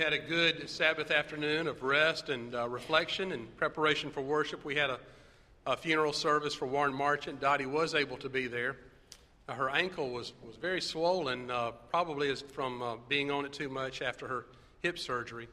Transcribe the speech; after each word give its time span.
had 0.00 0.12
a 0.14 0.18
good 0.18 0.70
Sabbath 0.70 1.10
afternoon 1.10 1.66
of 1.66 1.82
rest 1.82 2.30
and 2.30 2.54
uh, 2.54 2.66
reflection 2.66 3.32
and 3.32 3.54
preparation 3.58 4.10
for 4.10 4.22
worship. 4.22 4.64
We 4.64 4.74
had 4.74 4.88
a, 4.88 4.98
a, 5.66 5.76
funeral 5.76 6.14
service 6.14 6.54
for 6.54 6.64
Warren 6.64 6.94
Marchant. 6.94 7.38
Dottie 7.38 7.66
was 7.66 7.94
able 7.94 8.16
to 8.16 8.30
be 8.30 8.46
there. 8.46 8.76
Uh, 9.46 9.52
her 9.52 9.68
ankle 9.68 10.08
was, 10.08 10.32
was 10.42 10.56
very 10.56 10.80
swollen, 10.80 11.50
uh, 11.50 11.72
probably 11.90 12.28
is 12.28 12.40
from 12.40 12.80
uh, 12.80 12.96
being 13.10 13.30
on 13.30 13.44
it 13.44 13.52
too 13.52 13.68
much 13.68 14.00
after 14.00 14.26
her 14.26 14.46
hip 14.80 14.98
surgery 14.98 15.48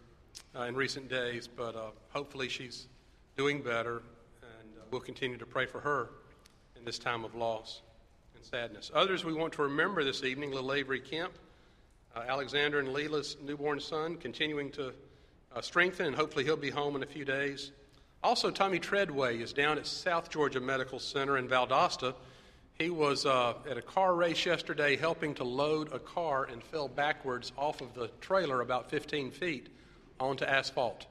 uh, 0.56 0.62
in 0.62 0.78
recent 0.78 1.10
days, 1.10 1.50
but 1.50 1.76
uh, 1.76 1.88
hopefully 2.12 2.48
she's 2.48 2.88
doing 3.36 3.62
better, 3.62 3.98
and 4.42 4.70
we'll 4.92 5.02
continue 5.02 5.38
to 5.38 5.46
pray 5.46 5.66
for 5.66 5.82
her 5.82 6.08
in 6.78 6.86
this 6.86 6.98
time 6.98 7.26
of 7.26 7.36
loss 7.36 7.82
and 8.34 8.46
sadness. 8.46 8.92
Others 8.94 9.26
we 9.26 9.34
want 9.34 9.52
to 9.52 9.64
remember 9.64 10.06
this 10.06 10.24
evening 10.24 10.54
Little 10.54 10.72
Avery 10.72 11.02
Kemp 11.02 11.34
Alexander 12.28 12.80
and 12.80 12.90
Leela's 12.90 13.38
newborn 13.44 13.80
son, 13.80 14.16
continuing 14.18 14.72
to 14.72 14.94
uh, 15.56 15.62
strengthen, 15.62 16.06
and 16.08 16.16
hopefully 16.16 16.44
he'll 16.44 16.56
be 16.56 16.70
home 16.70 16.96
in 16.96 17.04
a 17.04 17.08
few 17.08 17.26
days. 17.26 17.72
Also, 18.24 18.50
Tommy 18.50 18.80
Treadway 18.80 19.40
is 19.40 19.54
down 19.54 19.78
at 19.78 19.86
South 19.86 20.30
Georgia 20.30 20.60
Medical 20.60 21.00
Center 21.00 21.38
in 21.38 21.48
Valdosta. 21.48 22.16
He 22.78 22.90
was 22.90 23.26
uh, 23.26 23.54
at 23.70 23.78
a 23.78 23.82
car 23.82 24.14
race 24.14 24.46
yesterday 24.46 24.96
helping 24.96 25.34
to 25.36 25.44
load 25.44 25.92
a 25.94 26.00
car 26.00 26.44
and 26.46 26.64
fell 26.64 26.88
backwards 26.88 27.52
off 27.58 27.82
of 27.82 27.94
the 27.94 28.10
trailer 28.22 28.62
about 28.62 28.90
15 28.90 29.32
feet 29.32 29.70
onto 30.20 30.46
asphalt. 30.46 31.08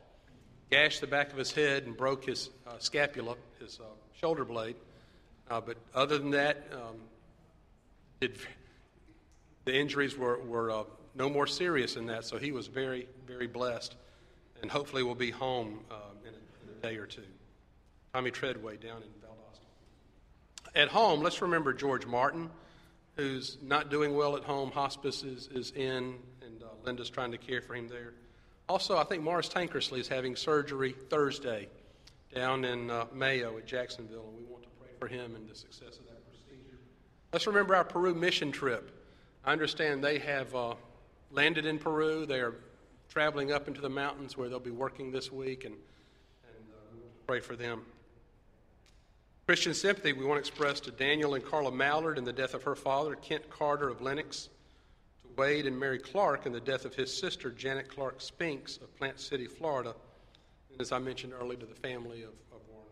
Gashed 0.70 1.00
the 1.00 1.06
back 1.06 1.32
of 1.32 1.38
his 1.38 1.52
head 1.52 1.84
and 1.84 1.96
broke 1.96 2.24
his 2.24 2.50
uh, 2.66 2.78
scapula, 2.78 3.36
his 3.60 3.80
uh, 3.80 3.84
shoulder 4.20 4.44
blade. 4.44 4.76
Uh, 5.48 5.60
but 5.60 5.76
other 5.94 6.18
than 6.18 6.30
that, 6.32 6.66
um, 6.72 6.96
did 8.20 8.36
the 9.66 9.76
injuries 9.76 10.16
were, 10.16 10.38
were 10.38 10.70
uh, 10.70 10.84
no 11.14 11.28
more 11.28 11.46
serious 11.46 11.94
than 11.94 12.06
that, 12.06 12.24
so 12.24 12.38
he 12.38 12.52
was 12.52 12.68
very, 12.68 13.06
very 13.26 13.46
blessed. 13.46 13.94
And 14.62 14.70
hopefully 14.70 15.02
will 15.02 15.14
be 15.14 15.30
home 15.30 15.80
uh, 15.90 15.96
in, 16.22 16.28
a, 16.28 16.30
in, 16.32 16.78
a, 16.78 16.80
day 16.80 16.96
or 16.96 17.04
two. 17.04 17.22
Tommy 18.14 18.30
Treadway 18.30 18.78
down 18.78 19.02
in 19.02 19.08
Valdosta. 19.20 20.74
At 20.74 20.88
home, 20.88 21.20
let's 21.20 21.42
remember 21.42 21.74
George 21.74 22.06
Martin, 22.06 22.48
who's 23.16 23.58
not 23.62 23.90
doing 23.90 24.16
well 24.16 24.36
at 24.36 24.44
home. 24.44 24.70
Hospice 24.70 25.22
is, 25.24 25.48
is 25.48 25.72
in, 25.72 26.14
and 26.42 26.62
uh, 26.62 26.66
Linda's 26.84 27.10
trying 27.10 27.32
to 27.32 27.38
care 27.38 27.60
for 27.60 27.74
him 27.74 27.86
there. 27.88 28.14
Also, 28.68 28.96
I 28.96 29.04
think 29.04 29.22
Morris 29.22 29.48
Tankersley 29.48 29.98
is 29.98 30.08
having 30.08 30.36
surgery 30.36 30.92
Thursday 31.10 31.68
down 32.34 32.64
in 32.64 32.90
uh, 32.90 33.06
Mayo 33.12 33.58
at 33.58 33.66
Jacksonville, 33.66 34.26
and 34.28 34.38
we 34.38 34.44
want 34.44 34.62
to 34.62 34.68
pray 34.80 34.90
for 34.98 35.06
him 35.06 35.34
and 35.34 35.48
the 35.48 35.54
success 35.54 35.98
of 35.98 36.06
that 36.06 36.26
procedure. 36.28 36.78
Let's 37.32 37.46
remember 37.46 37.76
our 37.76 37.84
Peru 37.84 38.14
mission 38.14 38.52
trip. 38.52 38.95
I 39.46 39.52
understand 39.52 40.02
they 40.02 40.18
have 40.18 40.52
uh, 40.56 40.74
landed 41.30 41.66
in 41.66 41.78
Peru. 41.78 42.26
They 42.26 42.40
are 42.40 42.54
traveling 43.08 43.52
up 43.52 43.68
into 43.68 43.80
the 43.80 43.88
mountains 43.88 44.36
where 44.36 44.48
they'll 44.48 44.58
be 44.58 44.72
working 44.72 45.12
this 45.12 45.30
week, 45.30 45.64
and, 45.64 45.74
and 45.74 46.64
uh, 46.74 47.06
pray 47.28 47.38
for 47.38 47.54
them. 47.54 47.82
Christian 49.46 49.72
sympathy 49.72 50.12
we 50.12 50.24
want 50.24 50.42
to 50.42 50.48
express 50.48 50.80
to 50.80 50.90
Daniel 50.90 51.34
and 51.34 51.44
Carla 51.44 51.70
Mallard 51.70 52.18
in 52.18 52.24
the 52.24 52.32
death 52.32 52.54
of 52.54 52.64
her 52.64 52.74
father, 52.74 53.14
Kent 53.14 53.48
Carter 53.48 53.88
of 53.88 54.00
Lenox, 54.00 54.48
to 55.22 55.28
Wade 55.40 55.66
and 55.66 55.78
Mary 55.78 56.00
Clark 56.00 56.46
in 56.46 56.52
the 56.52 56.60
death 56.60 56.84
of 56.84 56.96
his 56.96 57.16
sister, 57.16 57.52
Janet 57.52 57.88
Clark 57.88 58.20
Spinks 58.20 58.78
of 58.78 58.94
Plant 58.96 59.20
City, 59.20 59.46
Florida, 59.46 59.94
and 60.72 60.80
as 60.80 60.90
I 60.90 60.98
mentioned 60.98 61.32
earlier, 61.40 61.60
to 61.60 61.66
the 61.66 61.76
family 61.76 62.22
of, 62.22 62.30
of 62.52 62.60
Warren. 62.68 62.88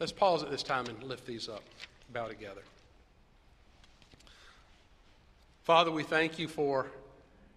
Let's 0.00 0.12
pause 0.12 0.42
at 0.42 0.50
this 0.50 0.62
time 0.62 0.86
and 0.86 1.02
lift 1.02 1.26
these 1.26 1.50
up, 1.50 1.62
bow 2.10 2.28
together. 2.28 2.62
Father, 5.64 5.90
we 5.90 6.02
thank 6.02 6.38
you 6.38 6.46
for 6.46 6.88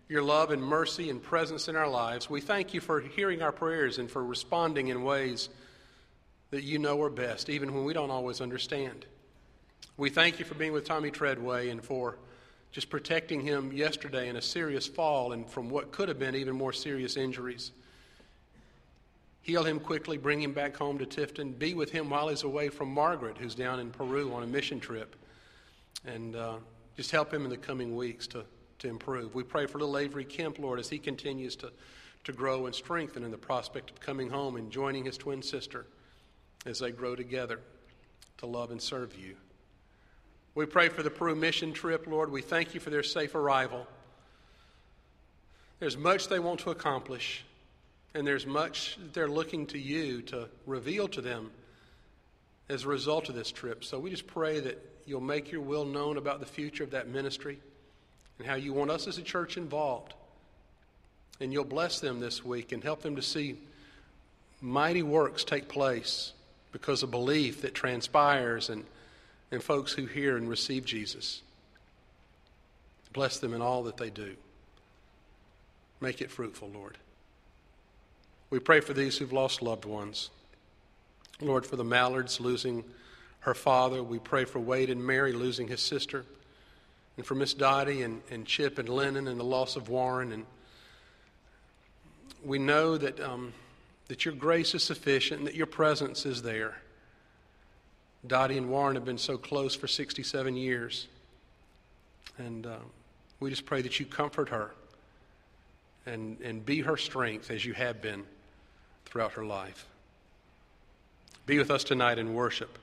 your 0.07 0.23
love 0.23 0.51
and 0.51 0.63
mercy 0.63 1.09
and 1.09 1.21
presence 1.21 1.67
in 1.67 1.75
our 1.75 1.89
lives. 1.89 2.29
We 2.29 2.39
thank 2.39 2.73
you 2.73 2.79
for 2.79 3.01
hearing 3.01 3.41
our 3.41 3.51
prayers 3.51 3.97
and 3.97 4.09
for 4.09 4.23
responding 4.23 4.87
in 4.87 5.03
ways 5.03 5.49
that 6.51 6.63
you 6.63 6.79
know 6.79 7.01
are 7.01 7.09
best, 7.09 7.49
even 7.49 7.73
when 7.73 7.83
we 7.83 7.91
don't 7.91 8.09
always 8.09 8.39
understand. 8.39 9.05
We 9.97 10.09
thank 10.09 10.39
you 10.39 10.45
for 10.45 10.53
being 10.53 10.71
with 10.71 10.85
Tommy 10.85 11.11
Treadway 11.11 11.67
and 11.69 11.83
for 11.83 12.17
just 12.71 12.89
protecting 12.89 13.41
him 13.41 13.73
yesterday 13.73 14.29
in 14.29 14.37
a 14.37 14.41
serious 14.41 14.87
fall 14.87 15.33
and 15.33 15.45
from 15.49 15.69
what 15.69 15.91
could 15.91 16.07
have 16.07 16.17
been 16.17 16.35
even 16.35 16.55
more 16.55 16.71
serious 16.71 17.17
injuries. 17.17 17.73
Heal 19.41 19.65
him 19.65 19.81
quickly, 19.81 20.17
bring 20.17 20.41
him 20.41 20.53
back 20.53 20.77
home 20.77 20.97
to 20.99 21.05
Tifton, 21.05 21.59
be 21.59 21.73
with 21.73 21.91
him 21.91 22.09
while 22.09 22.29
he's 22.29 22.43
away 22.43 22.69
from 22.69 22.87
Margaret, 22.87 23.37
who's 23.37 23.53
down 23.53 23.81
in 23.81 23.91
Peru 23.91 24.31
on 24.31 24.43
a 24.43 24.47
mission 24.47 24.79
trip. 24.79 25.13
And 26.05 26.37
uh, 26.37 26.55
just 26.97 27.11
help 27.11 27.31
him 27.31 27.43
in 27.43 27.51
the 27.51 27.57
coming 27.57 27.95
weeks 27.95 28.25
to, 28.27 28.43
to 28.79 28.89
improve. 28.89 29.35
We 29.35 29.43
pray 29.43 29.67
for 29.67 29.77
little 29.77 29.97
Avery 29.97 30.25
Kemp, 30.25 30.57
Lord, 30.57 30.79
as 30.79 30.89
he 30.89 30.97
continues 30.97 31.55
to, 31.57 31.71
to 32.23 32.33
grow 32.33 32.65
and 32.65 32.73
strengthen 32.73 33.23
in 33.23 33.29
the 33.29 33.37
prospect 33.37 33.91
of 33.91 33.99
coming 33.99 34.31
home 34.31 34.55
and 34.57 34.71
joining 34.71 35.05
his 35.05 35.15
twin 35.15 35.43
sister 35.43 35.85
as 36.65 36.79
they 36.79 36.89
grow 36.91 37.15
together 37.15 37.59
to 38.39 38.47
love 38.47 38.71
and 38.71 38.81
serve 38.81 39.15
you. 39.15 39.35
We 40.55 40.65
pray 40.65 40.89
for 40.89 41.03
the 41.03 41.11
Peru 41.11 41.35
mission 41.35 41.71
trip, 41.71 42.07
Lord. 42.07 42.31
We 42.31 42.41
thank 42.41 42.73
you 42.73 42.79
for 42.79 42.89
their 42.89 43.03
safe 43.03 43.35
arrival. 43.35 43.85
There's 45.79 45.95
much 45.97 46.29
they 46.29 46.39
want 46.39 46.61
to 46.61 46.71
accomplish, 46.71 47.45
and 48.15 48.25
there's 48.25 48.47
much 48.47 48.97
they're 49.13 49.29
looking 49.29 49.67
to 49.67 49.77
you 49.77 50.23
to 50.23 50.49
reveal 50.65 51.07
to 51.09 51.21
them 51.21 51.51
as 52.69 52.85
a 52.85 52.87
result 52.87 53.29
of 53.29 53.35
this 53.35 53.51
trip. 53.51 53.83
So 53.83 53.99
we 53.99 54.09
just 54.09 54.25
pray 54.25 54.59
that 54.61 54.96
you'll 55.07 55.21
make 55.21 55.51
your 55.51 55.61
will 55.61 55.85
known 55.85 56.17
about 56.17 56.39
the 56.39 56.45
future 56.45 56.83
of 56.83 56.91
that 56.91 57.07
ministry 57.07 57.57
and 58.37 58.47
how 58.47 58.55
you 58.55 58.73
want 58.73 58.91
us 58.91 59.07
as 59.07 59.17
a 59.17 59.23
church 59.23 59.57
involved. 59.57 60.13
And 61.39 61.53
you'll 61.53 61.63
bless 61.63 61.99
them 61.99 62.19
this 62.19 62.43
week 62.43 62.71
and 62.71 62.83
help 62.83 63.01
them 63.01 63.15
to 63.15 63.21
see 63.21 63.57
mighty 64.61 65.03
works 65.03 65.43
take 65.43 65.69
place 65.69 66.33
because 66.71 67.03
of 67.03 67.11
belief 67.11 67.61
that 67.61 67.73
transpires 67.73 68.69
and, 68.69 68.83
and 69.51 69.63
folks 69.63 69.93
who 69.93 70.05
hear 70.05 70.35
and 70.35 70.49
receive 70.49 70.85
Jesus. 70.85 71.41
Bless 73.13 73.39
them 73.39 73.53
in 73.53 73.61
all 73.61 73.83
that 73.83 73.97
they 73.97 74.09
do. 74.09 74.35
Make 76.01 76.21
it 76.21 76.29
fruitful, 76.29 76.69
Lord. 76.73 76.97
We 78.49 78.59
pray 78.59 78.81
for 78.81 78.93
these 78.93 79.17
who've 79.17 79.33
lost 79.33 79.61
loved 79.61 79.85
ones. 79.85 80.29
Lord, 81.41 81.65
for 81.65 81.75
the 81.75 81.83
Mallards 81.83 82.39
losing 82.39 82.83
her 83.47 83.53
father. 83.53 84.03
We 84.03 84.19
pray 84.19 84.43
for 84.43 84.59
Wade 84.59 84.89
and 84.89 85.01
Mary 85.01 85.31
losing 85.31 85.69
his 85.69 85.79
sister, 85.79 86.25
and 87.15 87.25
for 87.25 87.33
Miss 87.33 87.53
Dottie 87.53 88.03
and, 88.03 88.21
and 88.29 88.45
Chip 88.45 88.77
and 88.77 88.89
Lennon 88.89 89.29
and 89.29 89.39
the 89.39 89.45
loss 89.45 89.77
of 89.77 89.87
Warren. 89.87 90.33
And 90.33 90.45
we 92.43 92.59
know 92.59 92.97
that, 92.97 93.21
um, 93.21 93.53
that 94.09 94.25
your 94.25 94.33
grace 94.33 94.75
is 94.75 94.83
sufficient 94.83 95.39
and 95.39 95.47
that 95.47 95.55
your 95.55 95.65
presence 95.65 96.25
is 96.25 96.41
there. 96.41 96.75
Dottie 98.27 98.57
and 98.57 98.69
Warren 98.69 98.95
have 98.95 99.05
been 99.05 99.17
so 99.17 99.37
close 99.37 99.73
for 99.73 99.87
67 99.87 100.57
years. 100.57 101.07
And 102.37 102.65
uh, 102.65 102.79
we 103.39 103.49
just 103.49 103.65
pray 103.65 103.81
that 103.81 103.97
you 103.97 104.05
comfort 104.05 104.49
her 104.49 104.71
and, 106.05 106.37
and 106.41 106.65
be 106.65 106.81
her 106.81 106.97
strength 106.97 107.49
as 107.49 107.65
you 107.65 107.73
have 107.73 108.01
been 108.01 108.25
throughout 109.05 109.31
her 109.31 109.45
life. 109.45 109.87
Be 111.45 111.57
with 111.57 111.71
us 111.71 111.85
tonight 111.85 112.19
in 112.19 112.33
worship. 112.33 112.77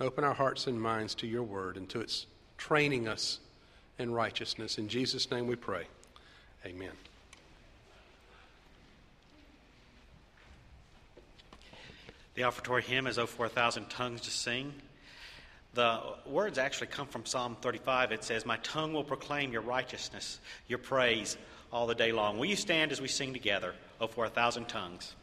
Open 0.00 0.22
our 0.22 0.34
hearts 0.34 0.66
and 0.66 0.80
minds 0.80 1.14
to 1.16 1.26
your 1.26 1.42
word 1.42 1.76
and 1.76 1.88
to 1.88 2.00
its 2.00 2.26
training 2.56 3.08
us 3.08 3.40
in 3.98 4.12
righteousness. 4.12 4.78
In 4.78 4.88
Jesus' 4.88 5.30
name 5.30 5.46
we 5.46 5.56
pray. 5.56 5.84
Amen. 6.64 6.92
The 12.34 12.44
offertory 12.44 12.82
hymn 12.82 13.08
is 13.08 13.18
"O 13.18 13.26
for 13.26 13.46
a 13.46 13.48
Thousand 13.48 13.90
Tongues 13.90 14.20
to 14.20 14.30
Sing. 14.30 14.72
The 15.74 16.00
words 16.24 16.56
actually 16.56 16.86
come 16.86 17.08
from 17.08 17.26
Psalm 17.26 17.56
35. 17.60 18.12
It 18.12 18.22
says, 18.22 18.46
My 18.46 18.56
tongue 18.58 18.92
will 18.92 19.04
proclaim 19.04 19.52
your 19.52 19.62
righteousness, 19.62 20.38
your 20.68 20.78
praise 20.78 21.36
all 21.72 21.88
the 21.88 21.94
day 21.94 22.12
long. 22.12 22.38
Will 22.38 22.46
you 22.46 22.56
stand 22.56 22.92
as 22.92 23.00
we 23.00 23.08
sing 23.08 23.32
together, 23.32 23.74
O 24.00 24.06
for 24.06 24.24
a 24.24 24.30
Thousand 24.30 24.68
Tongues? 24.68 25.14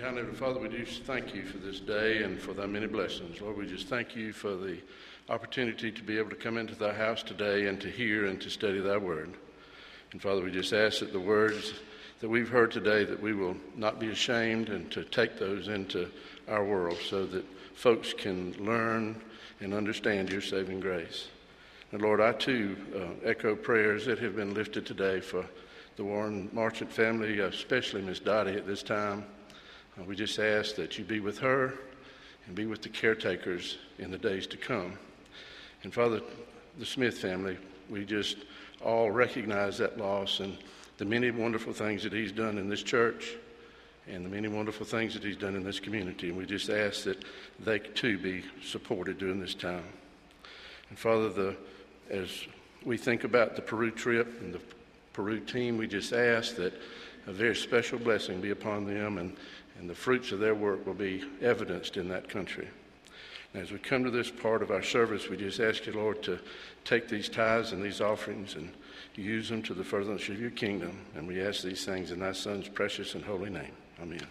Kind 0.00 0.16
Heavenly 0.16 0.38
Father, 0.38 0.60
we 0.60 0.68
do 0.70 0.86
thank 0.86 1.34
you 1.34 1.42
for 1.44 1.58
this 1.58 1.78
day 1.78 2.22
and 2.22 2.40
for 2.40 2.54
thy 2.54 2.64
many 2.64 2.86
blessings. 2.86 3.38
Lord, 3.42 3.58
we 3.58 3.66
just 3.66 3.86
thank 3.88 4.16
you 4.16 4.32
for 4.32 4.56
the 4.56 4.78
opportunity 5.28 5.92
to 5.92 6.02
be 6.02 6.16
able 6.16 6.30
to 6.30 6.36
come 6.36 6.56
into 6.56 6.74
thy 6.74 6.94
house 6.94 7.22
today 7.22 7.66
and 7.66 7.78
to 7.82 7.90
hear 7.90 8.24
and 8.24 8.40
to 8.40 8.48
study 8.48 8.80
thy 8.80 8.96
word. 8.96 9.34
And 10.12 10.22
Father, 10.22 10.40
we 10.40 10.52
just 10.52 10.72
ask 10.72 11.00
that 11.00 11.12
the 11.12 11.20
words 11.20 11.74
that 12.20 12.30
we've 12.30 12.48
heard 12.48 12.70
today, 12.70 13.04
that 13.04 13.20
we 13.20 13.34
will 13.34 13.58
not 13.76 14.00
be 14.00 14.08
ashamed 14.08 14.70
and 14.70 14.90
to 14.90 15.04
take 15.04 15.38
those 15.38 15.68
into 15.68 16.10
our 16.48 16.64
world 16.64 16.96
so 17.06 17.26
that 17.26 17.44
folks 17.74 18.14
can 18.14 18.54
learn 18.58 19.20
and 19.60 19.74
understand 19.74 20.30
your 20.30 20.40
saving 20.40 20.80
grace. 20.80 21.28
And 21.92 22.00
Lord, 22.00 22.22
I 22.22 22.32
too 22.32 22.74
uh, 22.96 23.28
echo 23.28 23.54
prayers 23.54 24.06
that 24.06 24.18
have 24.20 24.34
been 24.34 24.54
lifted 24.54 24.86
today 24.86 25.20
for 25.20 25.44
the 25.96 26.04
Warren 26.04 26.48
Marchant 26.54 26.90
family, 26.90 27.40
especially 27.40 28.00
Miss 28.00 28.18
Dottie 28.18 28.56
at 28.56 28.66
this 28.66 28.82
time. 28.82 29.26
We 30.06 30.16
just 30.16 30.38
ask 30.38 30.76
that 30.76 30.98
you 30.98 31.04
be 31.04 31.20
with 31.20 31.38
her 31.38 31.74
and 32.46 32.56
be 32.56 32.66
with 32.66 32.82
the 32.82 32.88
caretakers 32.88 33.78
in 33.98 34.10
the 34.10 34.18
days 34.18 34.46
to 34.48 34.56
come. 34.56 34.98
And 35.82 35.92
Father, 35.92 36.20
the 36.78 36.86
Smith 36.86 37.18
family, 37.18 37.58
we 37.88 38.04
just 38.04 38.38
all 38.84 39.10
recognize 39.10 39.78
that 39.78 39.98
loss 39.98 40.40
and 40.40 40.56
the 40.98 41.04
many 41.04 41.30
wonderful 41.30 41.72
things 41.72 42.02
that 42.02 42.12
he's 42.12 42.32
done 42.32 42.58
in 42.58 42.68
this 42.68 42.82
church 42.82 43.36
and 44.08 44.24
the 44.24 44.28
many 44.28 44.48
wonderful 44.48 44.86
things 44.86 45.14
that 45.14 45.22
he's 45.22 45.36
done 45.36 45.54
in 45.54 45.62
this 45.62 45.80
community. 45.80 46.28
And 46.28 46.38
we 46.38 46.46
just 46.46 46.70
ask 46.70 47.04
that 47.04 47.24
they 47.60 47.78
too 47.78 48.18
be 48.18 48.42
supported 48.62 49.18
during 49.18 49.40
this 49.40 49.54
time. 49.54 49.84
And 50.88 50.98
Father, 50.98 51.28
the, 51.28 51.56
as 52.10 52.46
we 52.84 52.96
think 52.96 53.24
about 53.24 53.56
the 53.56 53.62
Peru 53.62 53.90
trip 53.90 54.40
and 54.40 54.52
the 54.52 54.60
Peru 55.12 55.40
team, 55.40 55.76
we 55.76 55.86
just 55.86 56.12
ask 56.12 56.56
that 56.56 56.74
a 57.26 57.32
very 57.32 57.54
special 57.54 57.98
blessing 57.98 58.40
be 58.40 58.50
upon 58.50 58.86
them 58.86 59.18
and 59.18 59.36
and 59.80 59.88
the 59.88 59.94
fruits 59.94 60.30
of 60.30 60.38
their 60.38 60.54
work 60.54 60.86
will 60.86 60.94
be 60.94 61.24
evidenced 61.40 61.96
in 61.96 62.08
that 62.10 62.28
country. 62.28 62.68
And 63.52 63.62
as 63.62 63.72
we 63.72 63.78
come 63.78 64.04
to 64.04 64.10
this 64.10 64.30
part 64.30 64.62
of 64.62 64.70
our 64.70 64.82
service, 64.82 65.28
we 65.28 65.36
just 65.36 65.58
ask 65.58 65.86
you, 65.86 65.94
Lord, 65.94 66.22
to 66.24 66.38
take 66.84 67.08
these 67.08 67.28
tithes 67.28 67.72
and 67.72 67.82
these 67.82 68.00
offerings 68.00 68.54
and 68.54 68.70
use 69.16 69.48
them 69.48 69.62
to 69.62 69.74
the 69.74 69.82
furtherance 69.82 70.28
of 70.28 70.40
your 70.40 70.50
kingdom. 70.50 71.00
And 71.16 71.26
we 71.26 71.40
ask 71.40 71.62
these 71.62 71.84
things 71.84 72.12
in 72.12 72.20
thy 72.20 72.32
Son's 72.32 72.68
precious 72.68 73.14
and 73.14 73.24
holy 73.24 73.50
name. 73.50 73.72
Amen. 74.00 74.26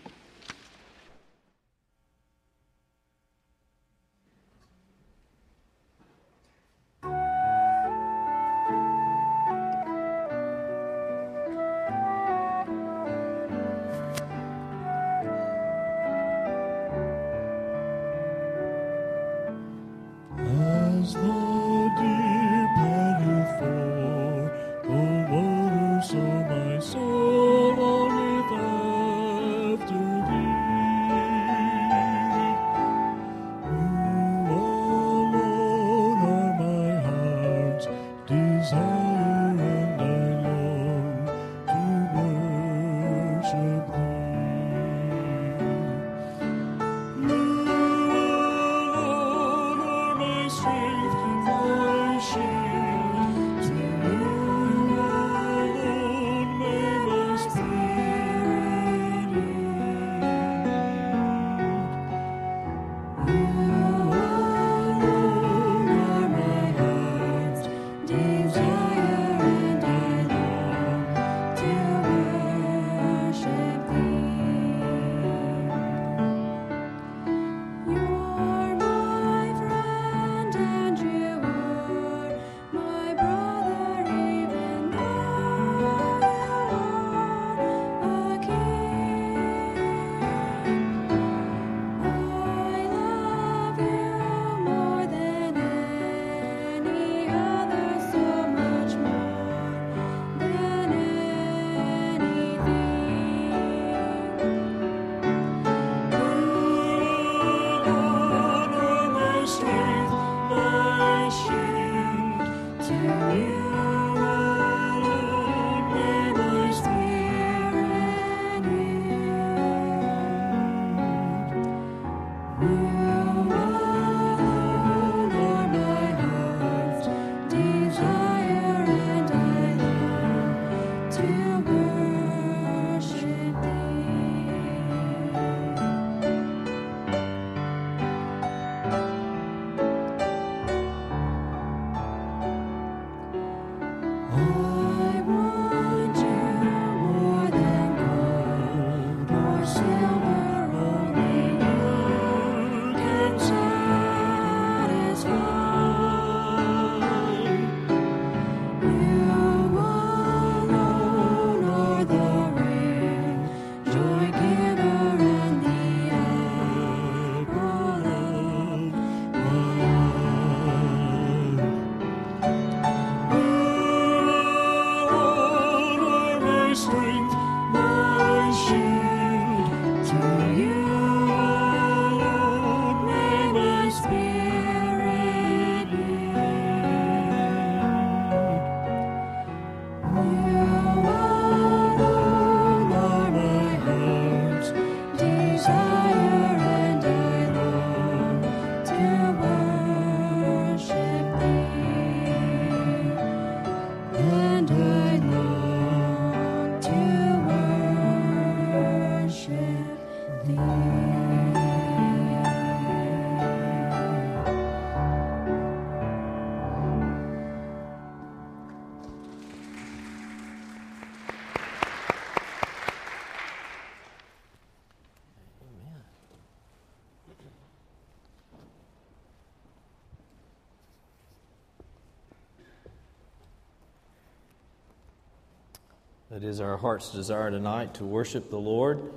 It 236.39 236.45
is 236.45 236.61
our 236.61 236.77
heart's 236.77 237.11
desire 237.11 237.51
tonight 237.51 237.95
to 237.95 238.05
worship 238.05 238.49
the 238.49 238.57
Lord, 238.57 239.11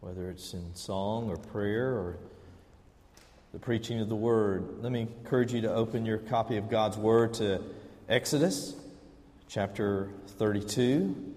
whether 0.00 0.30
it's 0.30 0.54
in 0.54 0.72
song 0.76 1.28
or 1.28 1.36
prayer 1.36 1.88
or 1.88 2.18
the 3.52 3.58
preaching 3.58 3.98
of 3.98 4.08
the 4.08 4.14
Word. 4.14 4.80
Let 4.80 4.92
me 4.92 5.00
encourage 5.00 5.52
you 5.52 5.62
to 5.62 5.74
open 5.74 6.06
your 6.06 6.18
copy 6.18 6.56
of 6.56 6.70
God's 6.70 6.96
Word 6.96 7.34
to 7.34 7.60
Exodus 8.08 8.76
chapter 9.48 10.08
32. 10.38 11.34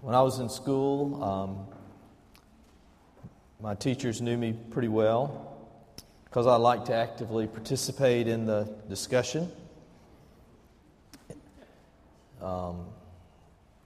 When 0.00 0.14
I 0.14 0.22
was 0.22 0.38
in 0.38 0.48
school, 0.48 1.22
um, 1.22 1.66
my 3.60 3.74
teachers 3.74 4.22
knew 4.22 4.38
me 4.38 4.54
pretty 4.70 4.88
well 4.88 5.58
because 6.24 6.46
I 6.46 6.56
like 6.56 6.86
to 6.86 6.94
actively 6.94 7.46
participate 7.46 8.26
in 8.26 8.46
the 8.46 8.74
discussion. 8.88 9.52
Um, 12.42 12.86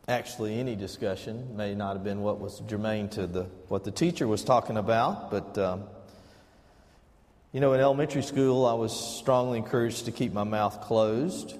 actually, 0.09 0.59
any 0.59 0.77
discussion 0.77 1.57
may 1.57 1.75
not 1.75 1.95
have 1.95 2.05
been 2.05 2.21
what 2.23 2.39
was 2.41 2.61
germane 2.67 3.09
to 3.11 3.27
the, 3.27 3.45
what 3.69 3.85
the 3.85 3.91
teacher 3.91 4.27
was 4.27 4.45
talking 4.45 4.77
about, 4.77 5.31
but 5.31 5.57
um, 5.59 5.85
you 7.53 7.61
know, 7.61 7.75
in 7.75 7.81
elementary 7.81 8.23
school, 8.23 8.65
I 8.65 8.73
was 8.73 8.99
strongly 9.19 9.59
encouraged 9.59 10.07
to 10.07 10.13
keep 10.13 10.33
my 10.33 10.45
mouth 10.45 10.81
closed. 10.81 11.59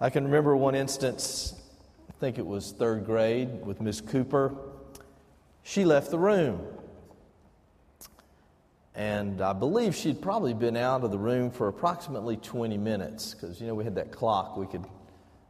I 0.00 0.10
can 0.10 0.24
remember 0.24 0.54
one 0.54 0.74
instance, 0.74 1.54
I 2.10 2.12
think 2.20 2.38
it 2.38 2.46
was 2.46 2.72
third 2.72 3.06
grade, 3.06 3.64
with 3.64 3.80
Miss 3.80 4.02
Cooper. 4.02 4.54
She 5.62 5.86
left 5.86 6.10
the 6.10 6.18
room. 6.18 6.60
And 8.94 9.40
I 9.40 9.52
believe 9.52 9.94
she'd 9.94 10.20
probably 10.22 10.54
been 10.54 10.76
out 10.76 11.04
of 11.04 11.10
the 11.10 11.18
room 11.18 11.50
for 11.50 11.68
approximately 11.68 12.36
20 12.36 12.78
minutes 12.78 13.34
because, 13.34 13.60
you 13.60 13.66
know, 13.66 13.74
we 13.74 13.84
had 13.84 13.94
that 13.94 14.10
clock. 14.10 14.56
We 14.56 14.66
could 14.66 14.84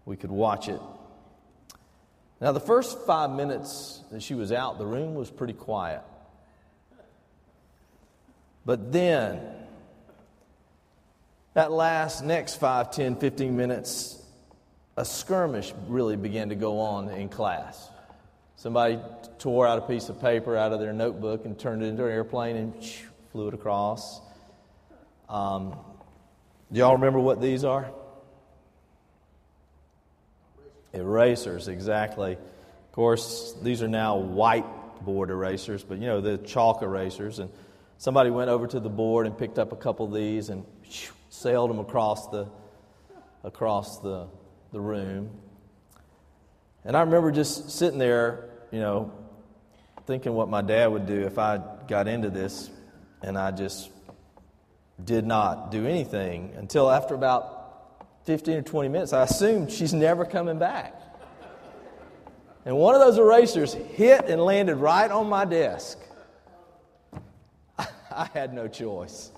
we 0.06 0.16
could 0.16 0.30
watch 0.30 0.68
it. 0.68 0.80
Now, 2.40 2.52
the 2.52 2.60
first 2.60 2.98
five 3.06 3.30
minutes 3.30 4.00
that 4.10 4.22
she 4.22 4.34
was 4.34 4.52
out, 4.52 4.78
the 4.78 4.86
room 4.86 5.14
was 5.14 5.30
pretty 5.30 5.52
quiet. 5.52 6.02
But 8.64 8.92
then, 8.92 9.40
that 11.54 11.72
last 11.72 12.25
next 12.25 12.56
5, 12.56 12.90
10, 12.90 13.16
15 13.16 13.56
minutes, 13.56 14.22
a 14.96 15.04
skirmish 15.04 15.72
really 15.88 16.16
began 16.16 16.50
to 16.50 16.54
go 16.54 16.80
on 16.80 17.08
in 17.08 17.28
class. 17.28 17.90
Somebody 18.56 18.98
tore 19.38 19.66
out 19.66 19.78
a 19.78 19.82
piece 19.82 20.08
of 20.08 20.20
paper 20.20 20.56
out 20.56 20.72
of 20.72 20.80
their 20.80 20.92
notebook 20.92 21.44
and 21.44 21.58
turned 21.58 21.82
it 21.82 21.86
into 21.86 22.04
an 22.04 22.10
airplane 22.10 22.56
and 22.56 22.75
flew 23.32 23.48
it 23.48 23.54
across. 23.54 24.20
Um, 25.28 25.76
do 26.72 26.80
y'all 26.80 26.94
remember 26.94 27.18
what 27.18 27.40
these 27.40 27.64
are? 27.64 27.90
Erasers, 30.96 31.68
exactly. 31.68 32.32
Of 32.32 32.92
course, 32.92 33.54
these 33.62 33.82
are 33.82 33.88
now 33.88 34.16
whiteboard 34.16 35.28
erasers, 35.28 35.84
but 35.84 35.98
you 35.98 36.06
know, 36.06 36.20
the 36.20 36.38
chalk 36.38 36.82
erasers. 36.82 37.38
And 37.38 37.50
somebody 37.98 38.30
went 38.30 38.50
over 38.50 38.66
to 38.66 38.80
the 38.80 38.88
board 38.88 39.26
and 39.26 39.36
picked 39.36 39.58
up 39.58 39.72
a 39.72 39.76
couple 39.76 40.06
of 40.06 40.14
these 40.14 40.48
and 40.48 40.64
sailed 41.28 41.70
them 41.70 41.78
across 41.78 42.28
the, 42.28 42.48
across 43.44 43.98
the, 43.98 44.26
the 44.72 44.80
room. 44.80 45.30
And 46.84 46.96
I 46.96 47.00
remember 47.00 47.32
just 47.32 47.70
sitting 47.70 47.98
there, 47.98 48.48
you 48.70 48.80
know, 48.80 49.12
thinking 50.06 50.32
what 50.34 50.48
my 50.48 50.62
dad 50.62 50.86
would 50.86 51.06
do 51.06 51.26
if 51.26 51.38
I 51.38 51.60
got 51.88 52.06
into 52.06 52.30
this, 52.30 52.70
and 53.22 53.36
I 53.36 53.50
just 53.50 53.90
did 55.04 55.26
not 55.26 55.70
do 55.70 55.86
anything 55.86 56.54
until 56.56 56.90
after 56.90 57.14
about 57.14 57.55
15 58.26 58.56
or 58.56 58.62
20 58.62 58.88
minutes. 58.88 59.12
I 59.12 59.23
assumed 59.23 59.71
she's 59.71 59.95
never 59.95 60.25
coming 60.25 60.59
back. 60.59 61.00
And 62.64 62.76
one 62.76 62.97
of 62.97 63.00
those 63.00 63.16
erasers 63.16 63.73
hit 63.73 64.26
and 64.26 64.42
landed 64.42 64.75
right 64.75 65.09
on 65.09 65.28
my 65.28 65.45
desk. 65.45 65.99
I 67.78 68.28
had 68.35 68.52
no 68.52 68.66
choice. 68.66 69.30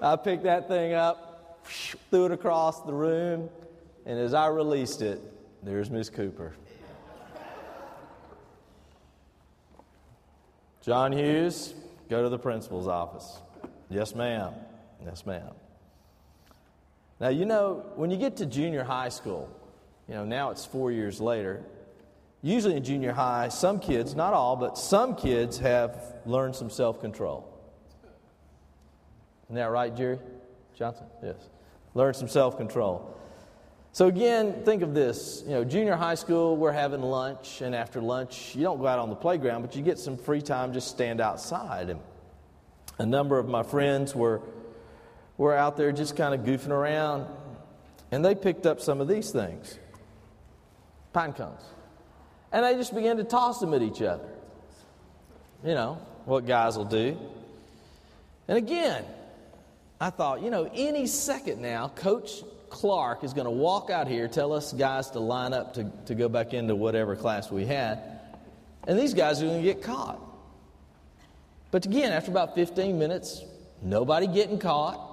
I 0.00 0.16
picked 0.16 0.44
that 0.44 0.68
thing 0.68 0.94
up, 0.94 1.62
threw 2.10 2.24
it 2.24 2.32
across 2.32 2.80
the 2.80 2.94
room, 2.94 3.50
and 4.06 4.18
as 4.18 4.32
I 4.32 4.46
released 4.46 5.02
it, 5.02 5.20
there's 5.62 5.90
Miss 5.90 6.08
Cooper. 6.08 6.54
John 10.80 11.12
Hughes, 11.12 11.74
go 12.08 12.22
to 12.22 12.28
the 12.28 12.38
principal's 12.38 12.88
office. 12.88 13.38
Yes, 13.90 14.14
ma'am. 14.14 14.54
Yes, 15.04 15.24
ma'am. 15.26 15.52
Now, 17.22 17.28
you 17.28 17.44
know, 17.44 17.84
when 17.94 18.10
you 18.10 18.16
get 18.16 18.38
to 18.38 18.46
junior 18.46 18.82
high 18.82 19.08
school, 19.08 19.48
you 20.08 20.14
know, 20.14 20.24
now 20.24 20.50
it's 20.50 20.64
four 20.64 20.90
years 20.90 21.20
later, 21.20 21.62
usually 22.42 22.74
in 22.74 22.82
junior 22.82 23.12
high, 23.12 23.48
some 23.48 23.78
kids, 23.78 24.16
not 24.16 24.34
all, 24.34 24.56
but 24.56 24.76
some 24.76 25.14
kids 25.14 25.56
have 25.58 26.16
learned 26.26 26.56
some 26.56 26.68
self 26.68 27.00
control. 27.00 27.48
Isn't 29.46 29.54
that 29.54 29.70
right, 29.70 29.94
Jerry 29.94 30.18
Johnson? 30.74 31.06
Yes. 31.22 31.36
Learn 31.94 32.12
some 32.12 32.26
self 32.26 32.56
control. 32.56 33.16
So, 33.92 34.08
again, 34.08 34.64
think 34.64 34.82
of 34.82 34.92
this. 34.92 35.44
You 35.46 35.52
know, 35.52 35.64
junior 35.64 35.94
high 35.94 36.16
school, 36.16 36.56
we're 36.56 36.72
having 36.72 37.02
lunch, 37.02 37.60
and 37.60 37.72
after 37.72 38.00
lunch, 38.00 38.56
you 38.56 38.64
don't 38.64 38.80
go 38.80 38.88
out 38.88 38.98
on 38.98 39.10
the 39.10 39.14
playground, 39.14 39.62
but 39.62 39.76
you 39.76 39.82
get 39.82 40.00
some 40.00 40.16
free 40.16 40.42
time, 40.42 40.72
just 40.72 40.88
stand 40.88 41.20
outside. 41.20 41.88
And 41.88 42.00
a 42.98 43.06
number 43.06 43.38
of 43.38 43.46
my 43.46 43.62
friends 43.62 44.12
were 44.12 44.42
were 45.42 45.56
out 45.56 45.76
there 45.76 45.92
just 45.92 46.16
kind 46.16 46.34
of 46.34 46.46
goofing 46.46 46.70
around, 46.70 47.26
and 48.10 48.24
they 48.24 48.34
picked 48.34 48.64
up 48.64 48.80
some 48.80 49.00
of 49.00 49.08
these 49.08 49.30
things 49.30 49.78
pine 51.12 51.32
cones. 51.32 51.62
And 52.52 52.64
they 52.64 52.74
just 52.74 52.94
began 52.94 53.16
to 53.18 53.24
toss 53.24 53.60
them 53.60 53.74
at 53.74 53.82
each 53.82 54.00
other. 54.00 54.28
You 55.64 55.74
know, 55.74 55.98
what 56.24 56.46
guys 56.46 56.76
will 56.76 56.84
do. 56.84 57.18
And 58.48 58.56
again, 58.58 59.04
I 60.00 60.10
thought, 60.10 60.42
you 60.42 60.50
know, 60.50 60.70
any 60.74 61.06
second 61.06 61.60
now, 61.60 61.88
Coach 61.88 62.42
Clark 62.70 63.24
is 63.24 63.34
going 63.34 63.44
to 63.44 63.50
walk 63.50 63.90
out 63.90 64.08
here, 64.08 64.28
tell 64.28 64.52
us 64.52 64.72
guys 64.72 65.10
to 65.10 65.20
line 65.20 65.52
up 65.52 65.74
to, 65.74 65.90
to 66.06 66.14
go 66.14 66.28
back 66.28 66.54
into 66.54 66.74
whatever 66.74 67.14
class 67.14 67.50
we 67.50 67.66
had, 67.66 68.00
and 68.86 68.98
these 68.98 69.14
guys 69.14 69.42
are 69.42 69.46
going 69.46 69.62
to 69.62 69.62
get 69.62 69.82
caught. 69.82 70.20
But 71.70 71.86
again, 71.86 72.12
after 72.12 72.30
about 72.30 72.54
15 72.54 72.98
minutes, 72.98 73.42
nobody 73.80 74.26
getting 74.26 74.58
caught. 74.58 75.11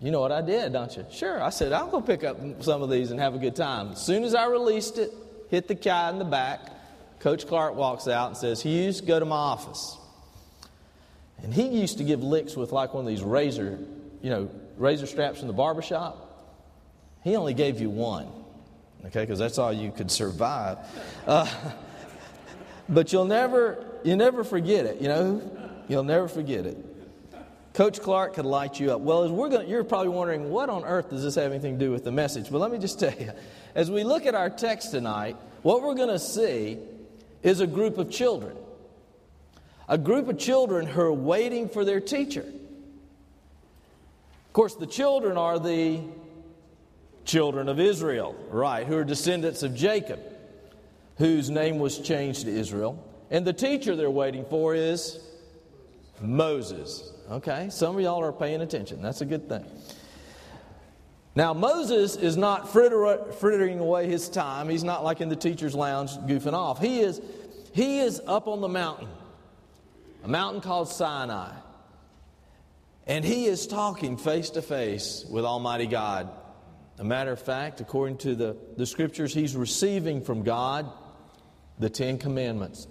You 0.00 0.12
know 0.12 0.20
what 0.20 0.30
I 0.30 0.42
did, 0.42 0.72
don't 0.72 0.96
you? 0.96 1.04
Sure. 1.10 1.42
I 1.42 1.50
said, 1.50 1.72
I'll 1.72 1.90
go 1.90 2.00
pick 2.00 2.22
up 2.22 2.38
some 2.62 2.82
of 2.82 2.90
these 2.90 3.10
and 3.10 3.18
have 3.18 3.34
a 3.34 3.38
good 3.38 3.56
time. 3.56 3.92
As 3.92 4.04
soon 4.04 4.22
as 4.22 4.34
I 4.34 4.46
released 4.46 4.98
it, 4.98 5.12
hit 5.50 5.66
the 5.66 5.74
guy 5.74 6.10
in 6.10 6.18
the 6.18 6.24
back, 6.24 6.60
Coach 7.20 7.46
Clark 7.48 7.74
walks 7.74 8.06
out 8.06 8.28
and 8.28 8.36
says, 8.36 8.62
Hughes, 8.62 9.00
go 9.00 9.18
to 9.18 9.24
my 9.24 9.36
office. 9.36 9.96
And 11.42 11.52
he 11.52 11.68
used 11.68 11.98
to 11.98 12.04
give 12.04 12.22
licks 12.22 12.56
with 12.56 12.70
like 12.70 12.94
one 12.94 13.04
of 13.04 13.08
these 13.08 13.22
razor, 13.22 13.78
you 14.22 14.30
know, 14.30 14.50
razor 14.76 15.06
straps 15.06 15.40
from 15.40 15.48
the 15.48 15.54
barber 15.54 15.82
shop. 15.82 16.24
He 17.24 17.34
only 17.34 17.54
gave 17.54 17.80
you 17.80 17.90
one, 17.90 18.28
okay, 19.06 19.22
because 19.22 19.40
that's 19.40 19.58
all 19.58 19.72
you 19.72 19.90
could 19.90 20.10
survive. 20.10 20.78
Uh, 21.26 21.52
but 22.88 23.12
you'll 23.12 23.24
never, 23.24 23.84
you 24.04 24.14
never 24.14 24.44
forget 24.44 24.86
it, 24.86 25.00
you 25.00 25.08
know? 25.08 25.42
You'll 25.88 26.04
never 26.04 26.28
forget 26.28 26.66
it. 26.66 26.76
Coach 27.78 28.02
Clark 28.02 28.34
could 28.34 28.44
light 28.44 28.78
you 28.80 28.90
up. 28.90 29.02
Well, 29.02 29.22
as 29.22 29.30
we're 29.30 29.50
going, 29.50 29.68
you're 29.68 29.84
probably 29.84 30.08
wondering, 30.08 30.50
what 30.50 30.68
on 30.68 30.84
earth 30.84 31.10
does 31.10 31.22
this 31.22 31.36
have 31.36 31.52
anything 31.52 31.78
to 31.78 31.84
do 31.84 31.92
with 31.92 32.02
the 32.02 32.10
message? 32.10 32.50
But 32.50 32.58
let 32.58 32.72
me 32.72 32.78
just 32.78 32.98
tell 32.98 33.14
you, 33.14 33.30
as 33.72 33.88
we 33.88 34.02
look 34.02 34.26
at 34.26 34.34
our 34.34 34.50
text 34.50 34.90
tonight, 34.90 35.36
what 35.62 35.82
we're 35.82 35.94
going 35.94 36.08
to 36.08 36.18
see 36.18 36.78
is 37.44 37.60
a 37.60 37.68
group 37.68 37.96
of 37.96 38.10
children. 38.10 38.56
A 39.88 39.96
group 39.96 40.28
of 40.28 40.38
children 40.38 40.88
who 40.88 41.02
are 41.02 41.12
waiting 41.12 41.68
for 41.68 41.84
their 41.84 42.00
teacher. 42.00 42.40
Of 42.40 44.52
course, 44.52 44.74
the 44.74 44.88
children 44.88 45.36
are 45.36 45.60
the 45.60 46.00
children 47.24 47.68
of 47.68 47.78
Israel, 47.78 48.34
right, 48.50 48.88
who 48.88 48.96
are 48.96 49.04
descendants 49.04 49.62
of 49.62 49.76
Jacob, 49.76 50.18
whose 51.18 51.48
name 51.48 51.78
was 51.78 52.00
changed 52.00 52.46
to 52.46 52.50
Israel. 52.50 53.00
And 53.30 53.46
the 53.46 53.52
teacher 53.52 53.94
they're 53.94 54.10
waiting 54.10 54.46
for 54.46 54.74
is 54.74 55.20
Moses. 56.20 57.12
Okay, 57.30 57.68
some 57.70 57.96
of 57.96 58.00
y'all 58.00 58.22
are 58.22 58.32
paying 58.32 58.62
attention. 58.62 59.02
That's 59.02 59.20
a 59.20 59.26
good 59.26 59.48
thing. 59.48 59.64
Now, 61.34 61.52
Moses 61.52 62.16
is 62.16 62.36
not 62.36 62.72
frittering 62.72 63.78
away 63.78 64.08
his 64.08 64.28
time. 64.28 64.68
He's 64.68 64.82
not 64.82 65.04
like 65.04 65.20
in 65.20 65.28
the 65.28 65.36
teacher's 65.36 65.74
lounge 65.74 66.10
goofing 66.26 66.54
off. 66.54 66.80
He 66.80 67.00
is, 67.00 67.20
he 67.72 68.00
is 68.00 68.20
up 68.26 68.48
on 68.48 68.60
the 68.60 68.68
mountain, 68.68 69.08
a 70.24 70.28
mountain 70.28 70.62
called 70.62 70.88
Sinai. 70.88 71.52
And 73.06 73.24
he 73.24 73.46
is 73.46 73.66
talking 73.66 74.16
face 74.16 74.50
to 74.50 74.62
face 74.62 75.24
with 75.30 75.44
Almighty 75.44 75.86
God. 75.86 76.30
A 76.98 77.04
matter 77.04 77.30
of 77.30 77.40
fact, 77.40 77.80
according 77.80 78.18
to 78.18 78.34
the, 78.34 78.56
the 78.76 78.84
scriptures, 78.86 79.32
he's 79.32 79.54
receiving 79.54 80.22
from 80.22 80.42
God 80.42 80.90
the 81.78 81.88
Ten 81.88 82.18
Commandments. 82.18 82.88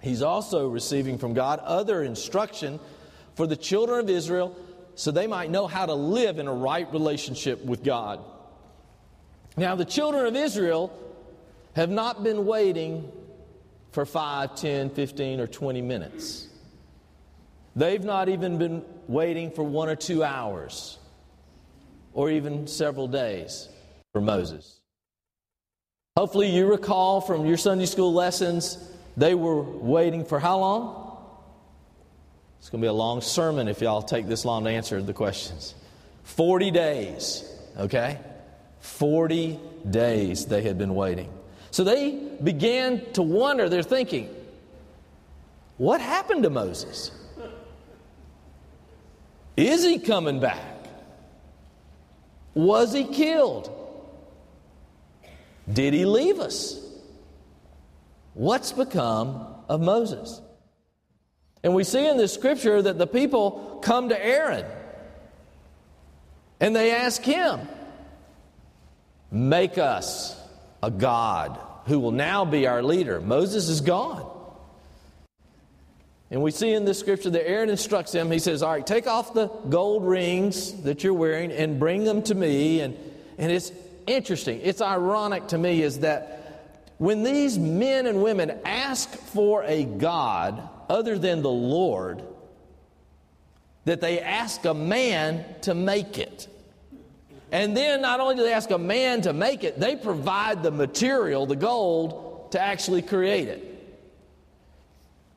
He's 0.00 0.22
also 0.22 0.68
receiving 0.68 1.18
from 1.18 1.34
God 1.34 1.60
other 1.60 2.02
instruction 2.02 2.80
for 3.34 3.46
the 3.46 3.56
children 3.56 4.00
of 4.00 4.10
Israel 4.10 4.56
so 4.94 5.10
they 5.10 5.26
might 5.26 5.50
know 5.50 5.66
how 5.66 5.86
to 5.86 5.94
live 5.94 6.38
in 6.38 6.46
a 6.46 6.52
right 6.52 6.90
relationship 6.92 7.64
with 7.64 7.82
God. 7.82 8.20
Now, 9.56 9.74
the 9.74 9.84
children 9.84 10.26
of 10.26 10.36
Israel 10.36 10.92
have 11.74 11.90
not 11.90 12.22
been 12.22 12.46
waiting 12.46 13.10
for 13.90 14.04
5, 14.04 14.54
10, 14.54 14.90
15, 14.90 15.40
or 15.40 15.46
20 15.46 15.82
minutes. 15.82 16.48
They've 17.76 18.02
not 18.02 18.28
even 18.28 18.58
been 18.58 18.84
waiting 19.08 19.50
for 19.50 19.62
one 19.62 19.88
or 19.88 19.96
two 19.96 20.22
hours 20.22 20.98
or 22.12 22.30
even 22.30 22.66
several 22.66 23.08
days 23.08 23.68
for 24.12 24.20
Moses. 24.20 24.80
Hopefully, 26.16 26.48
you 26.48 26.66
recall 26.66 27.20
from 27.20 27.44
your 27.44 27.56
Sunday 27.56 27.86
school 27.86 28.12
lessons, 28.12 28.78
they 29.16 29.34
were 29.34 29.62
waiting 29.62 30.24
for 30.24 30.38
how 30.38 30.58
long? 30.58 31.03
It's 32.64 32.70
going 32.70 32.80
to 32.80 32.86
be 32.86 32.88
a 32.88 32.94
long 32.94 33.20
sermon 33.20 33.68
if 33.68 33.82
y'all 33.82 34.00
take 34.00 34.26
this 34.26 34.46
long 34.46 34.64
to 34.64 34.70
answer 34.70 35.02
the 35.02 35.12
questions. 35.12 35.74
40 36.22 36.70
days, 36.70 37.44
okay? 37.76 38.18
40 38.80 39.60
days 39.90 40.46
they 40.46 40.62
had 40.62 40.78
been 40.78 40.94
waiting. 40.94 41.30
So 41.72 41.84
they 41.84 42.12
began 42.42 43.04
to 43.12 43.22
wonder, 43.22 43.68
they're 43.68 43.82
thinking, 43.82 44.34
what 45.76 46.00
happened 46.00 46.44
to 46.44 46.48
Moses? 46.48 47.10
Is 49.58 49.84
he 49.84 49.98
coming 49.98 50.40
back? 50.40 50.86
Was 52.54 52.94
he 52.94 53.04
killed? 53.04 53.70
Did 55.70 55.92
he 55.92 56.06
leave 56.06 56.40
us? 56.40 56.80
What's 58.32 58.72
become 58.72 59.48
of 59.68 59.82
Moses? 59.82 60.40
And 61.64 61.74
we 61.74 61.82
see 61.82 62.06
in 62.06 62.18
this 62.18 62.32
scripture 62.32 62.82
that 62.82 62.98
the 62.98 63.06
people 63.06 63.80
come 63.82 64.10
to 64.10 64.24
Aaron 64.24 64.66
and 66.60 66.76
they 66.76 66.92
ask 66.92 67.22
him, 67.22 67.60
Make 69.30 69.78
us 69.78 70.40
a 70.82 70.90
God 70.90 71.58
who 71.86 71.98
will 71.98 72.12
now 72.12 72.44
be 72.44 72.66
our 72.68 72.82
leader. 72.82 73.20
Moses 73.20 73.68
is 73.68 73.80
gone. 73.80 74.30
And 76.30 76.42
we 76.42 76.50
see 76.50 76.72
in 76.72 76.84
this 76.84 76.98
scripture 76.98 77.30
that 77.30 77.48
Aaron 77.48 77.70
instructs 77.70 78.14
him. 78.14 78.30
He 78.30 78.38
says, 78.38 78.62
All 78.62 78.70
right, 78.70 78.86
take 78.86 79.06
off 79.06 79.32
the 79.32 79.46
gold 79.46 80.04
rings 80.04 80.82
that 80.82 81.02
you're 81.02 81.14
wearing 81.14 81.50
and 81.50 81.80
bring 81.80 82.04
them 82.04 82.22
to 82.24 82.34
me. 82.34 82.80
And, 82.80 82.96
and 83.38 83.50
it's 83.50 83.72
interesting, 84.06 84.60
it's 84.62 84.82
ironic 84.82 85.48
to 85.48 85.58
me, 85.58 85.82
is 85.82 86.00
that 86.00 86.74
when 86.98 87.22
these 87.22 87.58
men 87.58 88.06
and 88.06 88.22
women 88.22 88.60
ask 88.64 89.08
for 89.08 89.64
a 89.64 89.84
God 89.84 90.68
other 90.88 91.18
than 91.18 91.42
the 91.42 91.50
Lord, 91.50 92.22
that 93.84 94.00
they 94.00 94.20
ask 94.20 94.64
a 94.64 94.74
man 94.74 95.44
to 95.62 95.74
make 95.74 96.18
it. 96.18 96.48
And 97.52 97.76
then 97.76 98.02
not 98.02 98.20
only 98.20 98.36
do 98.36 98.42
they 98.42 98.52
ask 98.52 98.70
a 98.70 98.78
man 98.78 99.22
to 99.22 99.32
make 99.32 99.62
it, 99.62 99.78
they 99.78 99.94
provide 99.94 100.62
the 100.62 100.70
material, 100.70 101.46
the 101.46 101.56
gold, 101.56 102.50
to 102.52 102.60
actually 102.60 103.02
create 103.02 103.48
it. 103.48 103.70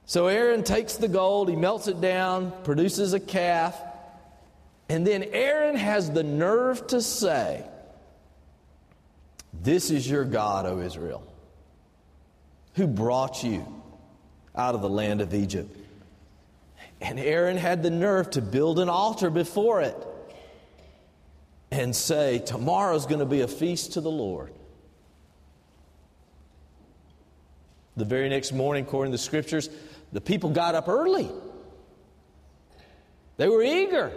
So 0.06 0.28
Aaron 0.28 0.64
takes 0.64 0.96
the 0.96 1.10
gold, 1.10 1.50
he 1.50 1.56
melts 1.56 1.88
it 1.88 2.00
down, 2.00 2.54
produces 2.64 3.14
a 3.14 3.20
calf, 3.20 3.78
and 4.90 5.06
then 5.06 5.24
Aaron 5.24 5.76
has 5.76 6.10
the 6.10 6.24
nerve 6.24 6.88
to 6.88 7.02
say, 7.02 7.66
This 9.54 9.92
is 9.92 10.10
your 10.10 10.24
God, 10.24 10.66
O 10.66 10.80
Israel, 10.80 11.24
who 12.76 12.88
brought 12.88 13.44
you 13.44 13.66
out 14.58 14.76
of 14.76 14.82
the 14.82 14.90
land 14.90 15.22
of 15.22 15.34
Egypt. 15.34 15.76
And 17.00 17.20
Aaron 17.20 17.58
had 17.58 17.84
the 17.84 17.92
nerve 17.92 18.32
to 18.32 18.42
build 18.42 18.80
an 18.80 18.90
altar 18.90 19.30
before 19.30 19.82
it 19.82 19.96
and 21.72 21.96
say, 21.96 22.40
Tomorrow's 22.40 23.06
going 23.06 23.20
to 23.20 23.26
be 23.26 23.42
a 23.42 23.48
feast 23.48 23.94
to 23.94 24.02
the 24.02 24.10
Lord. 24.10 24.52
The 27.96 28.06
very 28.06 28.30
next 28.30 28.52
morning, 28.52 28.86
according 28.86 29.12
to 29.12 29.18
the 29.18 29.24
scriptures, 29.24 29.70
the 30.12 30.22
people 30.22 30.50
got 30.50 30.76
up 30.76 30.88
early. 30.88 31.30
They 33.38 33.48
were 33.48 33.64
eager. 33.64 34.12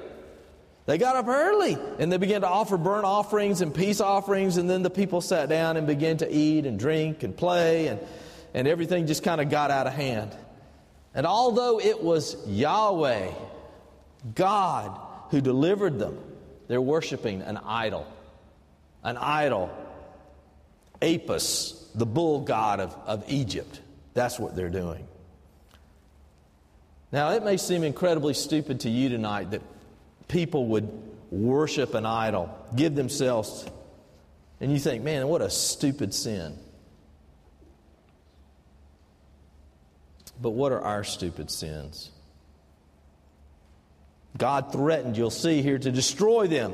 They 0.87 0.97
got 0.99 1.17
up 1.17 1.29
early 1.29 1.77
and 1.99 2.11
they 2.11 2.17
began 2.17 2.41
to 2.41 2.49
offer 2.49 2.77
burnt 2.77 3.05
offerings 3.05 3.61
and 3.61 3.75
peace 3.75 4.01
offerings, 4.01 4.57
and 4.57 4.69
then 4.69 4.83
the 4.83 4.91
people 4.91 5.21
sat 5.21 5.49
down 5.49 5.77
and 5.77 5.87
began 5.87 6.17
to 6.19 6.31
eat 6.31 6.67
and 6.67 6.79
drink 6.79 7.23
and 7.23 7.37
play, 7.37 7.89
and, 7.89 8.01
and 8.55 8.67
everything 8.67 9.07
just 9.07 9.23
kind 9.23 9.41
of 9.41 9.51
got 9.51 9.71
out 9.71 9.87
of 9.87 9.93
hand. 9.93 10.35
And 11.15 11.27
although 11.27 11.81
it 11.81 12.03
was 12.03 12.37
Yahweh, 12.47 13.33
God, 14.35 15.01
who 15.31 15.41
delivered 15.41 15.99
them, 15.99 16.19
they're 16.69 16.81
worshiping 16.81 17.43
an 17.43 17.57
idol. 17.59 18.07
An 19.03 19.17
idol. 19.17 19.71
Apis, 21.03 21.89
the 21.95 22.07
bull 22.07 22.41
god 22.41 22.81
of, 22.81 22.97
of 23.07 23.25
Egypt. 23.29 23.81
That's 24.15 24.39
what 24.39 24.55
they're 24.55 24.71
doing. 24.71 25.07
Now, 27.13 27.31
it 27.31 27.43
may 27.43 27.57
seem 27.57 27.83
incredibly 27.83 28.35
stupid 28.35 28.81
to 28.81 28.91
you 28.91 29.09
tonight 29.09 29.51
that 29.51 29.63
people 30.29 30.67
would 30.67 30.89
worship 31.31 31.95
an 31.95 32.07
idol, 32.07 32.57
give 32.77 32.95
themselves, 32.95 33.67
and 34.61 34.73
you 34.73 34.79
think, 34.79 35.03
man, 35.03 35.27
what 35.27 35.43
a 35.43 35.51
stupid 35.51 36.15
sin. 36.15 36.57
But 40.41 40.51
what 40.51 40.73
are 40.73 40.81
our 40.81 41.05
stupid 41.05 41.51
sins? 41.51 42.11
God 44.39 44.73
threatened, 44.73 45.17
you'll 45.17 45.31
see 45.31 45.61
here, 45.61 45.79
to 45.79 45.91
destroy 45.91 46.47
them. 46.47 46.73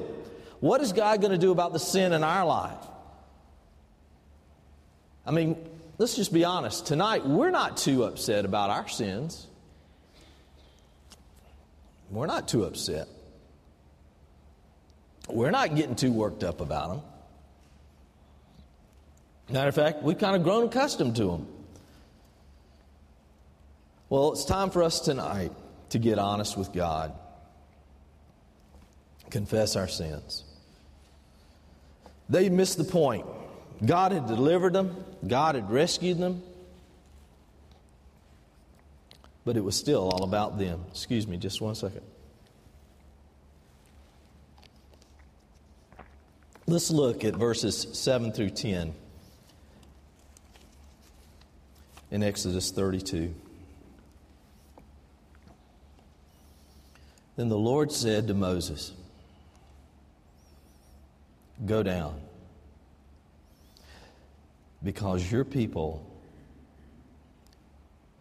What 0.61 0.81
is 0.81 0.93
God 0.93 1.21
going 1.21 1.33
to 1.33 1.39
do 1.39 1.51
about 1.51 1.73
the 1.73 1.79
sin 1.79 2.13
in 2.13 2.23
our 2.23 2.45
life? 2.45 2.79
I 5.27 5.33
mean, 5.33 5.57
let's 5.99 6.15
just 6.15 6.33
be 6.33 6.45
honest. 6.45 6.87
Tonight, 6.87 7.27
we're 7.27 7.51
not 7.51 7.77
too 7.77 8.05
upset 8.05 8.45
about 8.45 8.71
our 8.71 8.89
sins. 8.89 9.47
We're 12.11 12.27
not 12.27 12.47
too 12.47 12.65
upset. 12.65 13.09
We're 15.29 15.51
not 15.51 15.75
getting 15.75 15.97
too 15.97 16.13
worked 16.13 16.45
up 16.45 16.61
about 16.61 16.89
them. 16.91 17.01
Matter 19.49 19.69
of 19.69 19.75
fact, 19.75 20.03
we've 20.03 20.19
kind 20.19 20.37
of 20.37 20.45
grown 20.45 20.67
accustomed 20.67 21.17
to 21.17 21.25
them. 21.25 21.49
Well, 24.09 24.33
it's 24.33 24.45
time 24.45 24.71
for 24.71 24.83
us 24.83 25.01
tonight 25.01 25.53
to 25.91 25.99
get 25.99 26.19
honest 26.19 26.57
with 26.57 26.73
God 26.73 27.13
confess 29.31 29.77
our 29.77 29.89
sins. 29.89 30.45
They 32.29 32.49
missed 32.49 32.79
the 32.79 32.85
point. 32.85 33.27
God 33.85 34.13
had 34.13 34.27
delivered 34.27 34.73
them, 34.73 35.05
God 35.27 35.55
had 35.55 35.71
rescued 35.71 36.19
them, 36.19 36.43
but 39.45 39.57
it 39.57 39.65
was 39.65 39.77
still 39.77 40.09
all 40.09 40.25
about 40.25 40.59
them. 40.59 40.85
Excuse 40.91 41.27
me, 41.27 41.37
just 41.37 41.61
one 41.61 41.75
second. 41.75 42.03
Let's 46.67 46.91
look 46.91 47.25
at 47.25 47.35
verses 47.35 47.87
7 47.93 48.33
through 48.33 48.51
10 48.51 48.93
in 52.11 52.23
Exodus 52.23 52.71
32. 52.73 53.35
Then 57.37 57.51
the 57.51 57.59
Lord 57.59 57.93
said 57.93 58.27
to 58.29 58.35
Moses, 58.35 58.93
Go 61.65 61.83
down. 61.83 62.21
Because 64.83 65.31
your 65.31 65.45
people, 65.45 66.05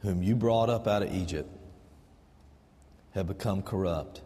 whom 0.02 0.24
you 0.24 0.36
brought 0.36 0.70
up 0.70 0.88
out 0.88 1.04
of 1.04 1.14
Egypt, 1.14 1.50
have 3.14 3.28
become 3.28 3.62
corrupt. 3.62 4.22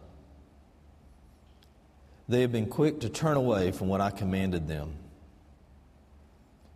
They 2.28 2.40
have 2.42 2.52
been 2.52 2.66
quick 2.66 3.00
to 3.00 3.08
turn 3.08 3.36
away 3.36 3.72
from 3.72 3.88
what 3.88 4.00
I 4.00 4.10
commanded 4.10 4.68
them 4.68 4.94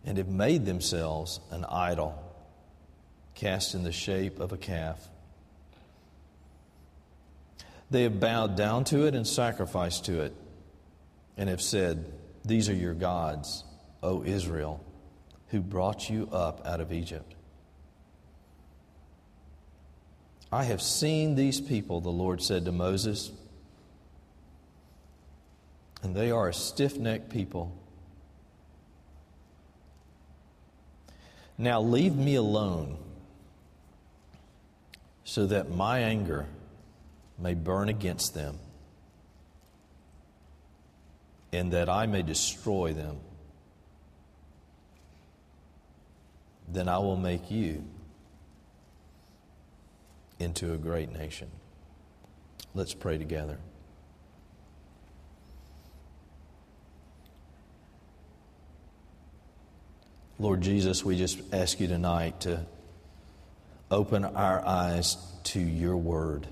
and 0.05 0.17
have 0.17 0.27
made 0.27 0.65
themselves 0.65 1.39
an 1.51 1.65
idol 1.65 2.21
cast 3.33 3.73
in 3.73 3.83
the 3.83 3.91
shape 3.91 4.39
of 4.39 4.51
a 4.51 4.57
calf. 4.57 4.99
They 7.91 8.03
have 8.03 8.19
bowed 8.19 8.55
down 8.55 8.83
to 8.85 9.05
it 9.05 9.15
and 9.15 9.25
sacrificed 9.27 10.05
to 10.05 10.21
it 10.21 10.33
and 11.37 11.49
have 11.49 11.61
said, 11.61 12.11
these 12.43 12.69
are 12.69 12.75
your 12.75 12.93
gods, 12.93 13.63
O 14.03 14.23
Israel, 14.23 14.83
who 15.47 15.61
brought 15.61 16.09
you 16.09 16.27
up 16.31 16.65
out 16.65 16.81
of 16.81 16.91
Egypt. 16.91 17.33
I 20.51 20.63
have 20.63 20.81
seen 20.81 21.35
these 21.35 21.59
people, 21.59 22.01
the 22.01 22.09
Lord 22.09 22.41
said 22.41 22.65
to 22.65 22.71
Moses, 22.71 23.31
and 26.01 26.15
they 26.15 26.31
are 26.31 26.49
a 26.49 26.53
stiff 26.53 26.97
necked 26.97 27.29
people. 27.29 27.75
Now 31.57 31.81
leave 31.81 32.15
me 32.15 32.35
alone 32.35 32.97
so 35.23 35.47
that 35.47 35.71
my 35.71 35.99
anger 35.99 36.45
may 37.37 37.53
burn 37.53 37.89
against 37.89 38.33
them 38.33 38.57
and 41.51 41.71
that 41.73 41.89
I 41.89 42.05
may 42.05 42.21
destroy 42.21 42.93
them. 42.93 43.17
then 46.67 46.89
I 46.89 46.97
will 46.97 47.15
make 47.15 47.51
you 47.51 47.83
into 50.39 50.73
a 50.73 50.77
great 50.77 51.11
nation. 51.11 51.49
Let's 52.73 52.93
pray 52.93 53.17
together. 53.17 53.57
Lord 60.37 60.61
Jesus, 60.61 61.05
we 61.05 61.17
just 61.17 61.39
ask 61.53 61.79
you 61.79 61.87
tonight 61.87 62.41
to 62.41 62.65
open 63.89 64.25
our 64.25 64.65
eyes 64.65 65.15
to 65.45 65.59
your 65.61 65.95
word. 65.95 66.45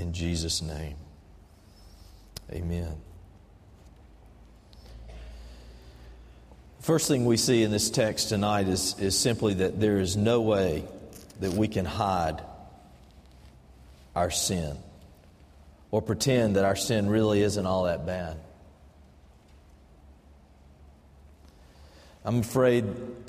In 0.00 0.14
Jesus' 0.14 0.62
name, 0.62 0.96
amen. 2.50 2.96
First 6.80 7.06
thing 7.06 7.26
we 7.26 7.36
see 7.36 7.62
in 7.62 7.70
this 7.70 7.90
text 7.90 8.30
tonight 8.30 8.66
is, 8.66 8.98
is 8.98 9.18
simply 9.18 9.52
that 9.54 9.78
there 9.78 9.98
is 9.98 10.16
no 10.16 10.40
way 10.40 10.84
that 11.40 11.52
we 11.52 11.68
can 11.68 11.84
hide 11.84 12.40
our 14.16 14.30
sin 14.30 14.78
or 15.90 16.00
pretend 16.00 16.56
that 16.56 16.64
our 16.64 16.76
sin 16.76 17.10
really 17.10 17.42
isn't 17.42 17.66
all 17.66 17.84
that 17.84 18.06
bad. 18.06 18.38
I'm 22.24 22.40
afraid 22.40 22.86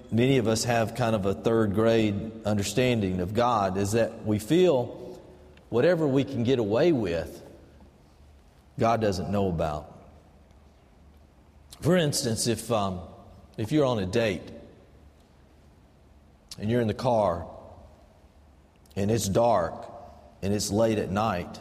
many 0.09 0.37
of 0.37 0.47
us 0.47 0.63
have 0.63 0.95
kind 0.95 1.17
of 1.17 1.25
a 1.25 1.33
third 1.33 1.75
grade 1.75 2.31
understanding 2.45 3.19
of 3.19 3.33
God 3.33 3.75
is 3.75 3.91
that 3.91 4.25
we 4.25 4.39
feel 4.39 5.00
whatever 5.71 6.05
we 6.05 6.25
can 6.25 6.43
get 6.43 6.59
away 6.59 6.91
with, 6.91 7.41
God 8.77 8.99
doesn't 8.99 9.31
know 9.31 9.47
about. 9.47 9.87
For 11.79 11.95
instance, 11.95 12.45
if, 12.45 12.69
um, 12.71 12.99
if 13.57 13.71
you're 13.71 13.85
on 13.85 13.97
a 13.97 14.05
date 14.05 14.43
and 16.59 16.69
you're 16.69 16.81
in 16.81 16.87
the 16.87 16.93
car 16.93 17.47
and 18.97 19.09
it's 19.09 19.27
dark 19.27 19.89
and 20.41 20.53
it's 20.53 20.71
late 20.71 20.99
at 20.99 21.09
night, 21.09 21.59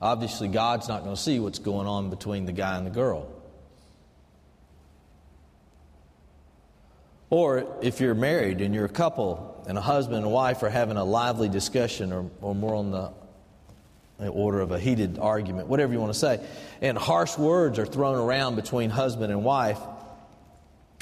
obviously 0.00 0.48
God's 0.48 0.88
not 0.88 1.04
going 1.04 1.14
to 1.14 1.20
see 1.20 1.38
what's 1.38 1.58
going 1.58 1.86
on 1.86 2.08
between 2.08 2.46
the 2.46 2.52
guy 2.52 2.78
and 2.78 2.86
the 2.86 2.90
girl. 2.90 3.28
Or 7.30 7.64
if 7.80 8.00
you're 8.00 8.14
married 8.14 8.60
and 8.60 8.74
you're 8.74 8.84
a 8.84 8.88
couple 8.88 9.64
and 9.68 9.78
a 9.78 9.80
husband 9.80 10.24
and 10.24 10.32
wife 10.32 10.64
are 10.64 10.70
having 10.70 10.96
a 10.96 11.04
lively 11.04 11.48
discussion 11.48 12.12
or, 12.12 12.28
or 12.40 12.56
more 12.56 12.74
on 12.74 12.90
the 12.90 13.12
order 14.28 14.60
of 14.60 14.72
a 14.72 14.78
heated 14.78 15.18
argument, 15.18 15.68
whatever 15.68 15.92
you 15.92 16.00
want 16.00 16.12
to 16.12 16.18
say, 16.18 16.44
and 16.82 16.98
harsh 16.98 17.38
words 17.38 17.78
are 17.78 17.86
thrown 17.86 18.18
around 18.18 18.56
between 18.56 18.90
husband 18.90 19.32
and 19.32 19.44
wife, 19.44 19.78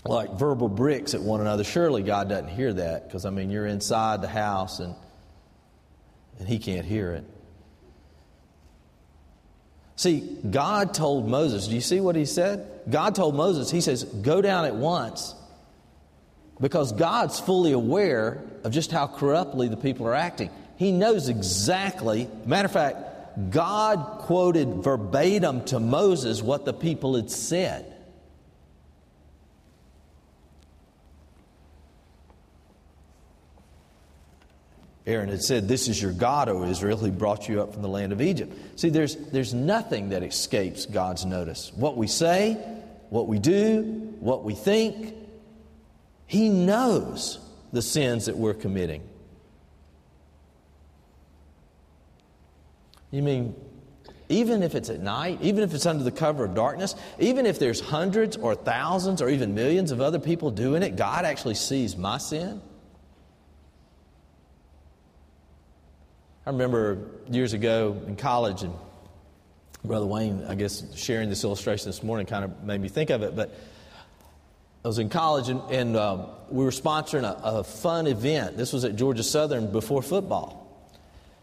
like 0.05 0.31
verbal 0.35 0.69
bricks 0.69 1.15
at 1.15 1.23
one 1.23 1.41
another, 1.41 1.65
surely 1.65 2.03
God 2.03 2.29
doesn't 2.29 2.49
hear 2.49 2.75
that 2.75 3.09
because, 3.09 3.25
I 3.25 3.31
mean, 3.31 3.51
you're 3.51 3.67
inside 3.67 4.21
the 4.21 4.29
house 4.29 4.81
and, 4.81 4.95
and 6.39 6.47
He 6.47 6.59
can't 6.59 6.87
hear 6.87 7.13
it. 7.13 7.25
See, 9.97 10.39
God 10.49 10.95
told 10.95 11.27
Moses, 11.27 11.67
do 11.67 11.75
you 11.75 11.81
see 11.81 12.01
what 12.01 12.15
He 12.15 12.27
said? 12.27 12.69
God 12.89 13.15
told 13.15 13.35
Moses, 13.35 13.71
He 13.71 13.81
says, 13.81 14.05
go 14.05 14.41
down 14.41 14.67
at 14.67 14.77
once 14.77 15.35
because 16.61 16.93
God's 16.93 17.39
fully 17.39 17.73
aware 17.73 18.43
of 18.65 18.73
just 18.73 18.91
how 18.91 19.07
corruptly 19.07 19.69
the 19.69 19.77
people 19.77 20.07
are 20.07 20.15
acting. 20.15 20.51
He 20.77 20.93
knows 20.93 21.29
exactly, 21.29 22.29
matter 22.45 22.67
of 22.67 22.73
fact, 22.73 23.51
God 23.51 24.21
quoted 24.23 24.83
verbatim 24.83 25.65
to 25.67 25.79
Moses 25.79 26.43
what 26.43 26.65
the 26.65 26.73
people 26.73 27.15
had 27.15 27.31
said. 27.31 27.95
Aaron 35.07 35.31
had 35.31 35.43
said, 35.43 35.69
This 35.69 35.89
is 35.89 36.01
your 36.01 36.13
God, 36.13 36.51
O 36.51 36.65
Israel, 36.65 36.99
who 36.99 37.11
brought 37.11 37.49
you 37.49 37.63
up 37.63 37.73
from 37.73 37.81
the 37.81 37.89
land 37.89 38.13
of 38.13 38.21
Egypt. 38.21 38.55
See, 38.79 38.91
there's, 38.91 39.17
there's 39.17 39.55
nothing 39.55 40.11
that 40.11 40.23
escapes 40.23 40.85
God's 40.85 41.25
notice. 41.25 41.73
What 41.75 41.97
we 41.97 42.07
say, 42.07 42.53
what 43.09 43.27
we 43.27 43.39
do, 43.39 43.83
what 44.21 44.45
we 44.45 44.55
think, 44.55 45.15
he 46.29 46.51
knows 46.51 47.41
the 47.73 47.83
sins 47.83 48.27
that 48.27 48.37
we're 48.37 48.55
committing. 48.55 49.03
You 53.11 53.23
mean, 53.23 53.55
even 54.29 54.63
if 54.63 54.75
it's 54.75 54.91
at 54.91 55.01
night, 55.01 55.39
even 55.41 55.65
if 55.65 55.73
it's 55.73 55.87
under 55.87 56.05
the 56.05 56.13
cover 56.13 56.45
of 56.45 56.55
darkness, 56.55 56.95
even 57.19 57.47
if 57.47 57.59
there's 57.59 57.81
hundreds 57.81 58.37
or 58.37 58.55
thousands 58.55 59.23
or 59.23 59.31
even 59.31 59.55
millions 59.55 59.91
of 59.91 60.03
other 60.03 60.19
people 60.19 60.51
doing 60.51 60.83
it, 60.83 60.97
God 60.97 61.25
actually 61.25 61.55
sees 61.55 61.97
my 61.97 62.19
sin? 62.19 62.61
I 66.45 66.51
remember 66.51 66.99
years 67.31 67.55
ago 67.55 68.03
in 68.07 68.17
college, 68.17 68.63
and 68.63 68.75
Brother 69.83 70.07
Wayne, 70.07 70.45
I 70.47 70.55
guess, 70.55 70.95
sharing 70.95 71.31
this 71.31 71.43
illustration 71.43 71.87
this 71.87 72.03
morning 72.03 72.27
kind 72.27 72.45
of 72.45 72.63
made 72.65 72.83
me 72.83 72.89
think 72.89 73.09
of 73.09 73.23
it, 73.23 73.35
but 73.35 73.55
I 74.89 74.97
was 74.97 74.99
in 74.99 75.11
college 75.11 75.51
and, 75.51 75.61
and 75.71 75.97
um, 75.99 76.29
we 76.49 76.65
were 76.65 76.71
sponsoring 76.71 77.23
a, 77.23 77.39
a, 77.43 77.63
fun 77.63 78.07
event. 78.07 78.57
This 78.57 78.73
was 78.73 78.87
at 78.87 78.97
Georgia 78.97 79.23
Southern 79.23 79.71
before 79.71 80.01
football. 80.01 80.67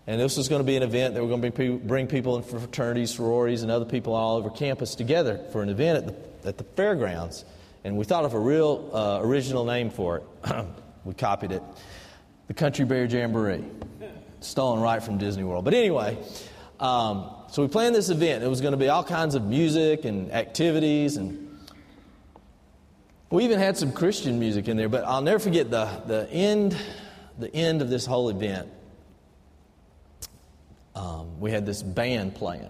And 0.08 0.20
this 0.20 0.36
was 0.36 0.50
going 0.50 0.62
to 0.62 0.66
be 0.66 0.76
an 0.76 0.82
event 0.82 1.14
that 1.14 1.22
we're 1.22 1.30
going 1.30 1.44
to 1.44 1.52
bring, 1.52 1.78
bring 1.78 2.08
people 2.08 2.38
in 2.38 2.42
fraternities, 2.42 3.14
sororities, 3.14 3.62
and 3.62 3.70
other 3.70 3.86
people 3.86 4.16
all 4.16 4.38
over 4.38 4.50
campus 4.50 4.96
together 4.96 5.46
for 5.52 5.62
an 5.62 5.70
event 5.70 5.98
at 6.08 6.42
the, 6.42 6.48
at 6.50 6.58
the 6.58 6.64
fairgrounds. 6.64 7.46
And 7.84 7.98
we 7.98 8.04
thought 8.04 8.26
of 8.26 8.34
a 8.34 8.40
real 8.40 8.90
uh, 8.92 9.20
original 9.22 9.64
name 9.64 9.92
for 9.92 10.18
it. 10.18 10.66
we 11.06 11.14
copied 11.14 11.52
it 11.52 11.62
the 12.48 12.56
Country 12.56 12.84
Bear 12.84 13.06
Jamboree, 13.06 13.64
stolen 14.40 14.82
right 14.82 15.04
from 15.04 15.20
Disney 15.20 15.44
World. 15.44 15.66
But 15.66 15.76
anyway, 15.76 16.18
um, 16.80 17.30
so 17.52 17.62
we 17.62 17.68
planned 17.68 17.94
this 17.94 18.10
event. 18.10 18.44
It 18.44 18.48
was 18.48 18.62
going 18.62 18.72
to 18.72 18.78
be 18.78 18.90
all 18.90 19.04
kinds 19.04 19.36
of 19.36 19.44
music 19.44 20.04
and 20.04 20.32
activities 20.32 21.18
and 21.18 21.45
we 23.30 23.44
even 23.44 23.60
had 23.60 23.78
some 23.78 23.92
Christian 23.92 24.40
music 24.40 24.68
in 24.68 24.78
there, 24.78 24.90
but 24.90 25.04
I'll 25.04 25.22
never 25.22 25.40
forget 25.40 25.72
the, 25.72 25.86
the, 26.06 26.30
end, 26.32 26.78
the 27.40 27.54
end 27.54 27.82
of 27.82 27.90
this 27.90 28.06
whole 28.06 28.30
event. 28.30 28.70
Um, 30.96 31.40
we 31.40 31.52
had 31.52 31.66
this 31.66 31.82
band 31.82 32.36
playing. 32.36 32.70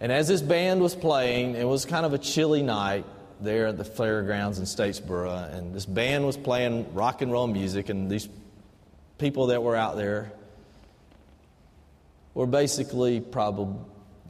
And 0.00 0.10
as 0.10 0.28
this 0.28 0.40
band 0.40 0.80
was 0.80 0.94
playing, 0.94 1.54
it 1.54 1.66
was 1.66 1.84
kind 1.84 2.06
of 2.06 2.14
a 2.14 2.18
chilly 2.18 2.62
night 2.62 3.04
there 3.40 3.66
at 3.68 3.76
the 3.76 3.84
fairgrounds 3.84 4.58
in 4.58 4.64
Statesboro, 4.64 5.52
and 5.54 5.74
this 5.74 5.86
band 5.86 6.26
was 6.26 6.36
playing 6.36 6.92
rock 6.94 7.22
and 7.22 7.30
roll 7.30 7.46
music, 7.46 7.88
and 7.88 8.10
these 8.10 8.28
people 9.18 9.48
that 9.48 9.62
were 9.62 9.76
out 9.76 9.96
there 9.96 10.32
were 12.34 12.46
basically 12.46 13.20
probably 13.20 13.76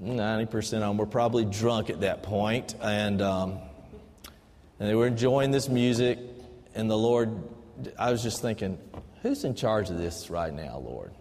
90% 0.03 0.55
of 0.55 0.81
them 0.81 0.99
were 0.99 1.07
probably 1.07 1.44
drunk 1.44 1.90
at 1.90 2.01
that 2.01 2.23
point, 2.23 2.75
and 2.83 3.23
um, 3.23 3.59
and 4.79 4.88
they 4.88 4.95
were 4.95 5.07
enjoying 5.07 5.51
this 5.51 5.69
music, 5.69 6.19
and 6.75 6.91
the 6.91 6.99
Lord, 6.99 7.43
I 7.99 8.11
was 8.11 8.23
just 8.23 8.41
thinking, 8.41 8.79
who's 9.23 9.45
in 9.45 9.55
charge 9.55 9.91
of 9.91 9.99
this 9.99 10.31
right 10.31 10.53
now, 10.53 10.79
Lord? 10.79 11.12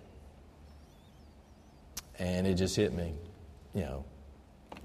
And 2.20 2.48
it 2.48 2.56
just 2.56 2.76
hit 2.76 2.94
me, 2.94 3.14
you 3.74 3.82
know, 3.82 4.06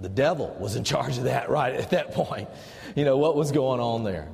the 0.01 0.09
devil 0.09 0.57
was 0.59 0.77
in 0.77 0.85
charge 0.85 1.19
of 1.19 1.25
that 1.25 1.49
right 1.49 1.75
at 1.75 1.91
that 1.91 2.13
point. 2.13 2.49
You 2.95 3.05
know, 3.05 3.17
what 3.17 3.37
was 3.37 3.53
going 3.53 3.81
on 3.81 4.05
there? 4.05 4.29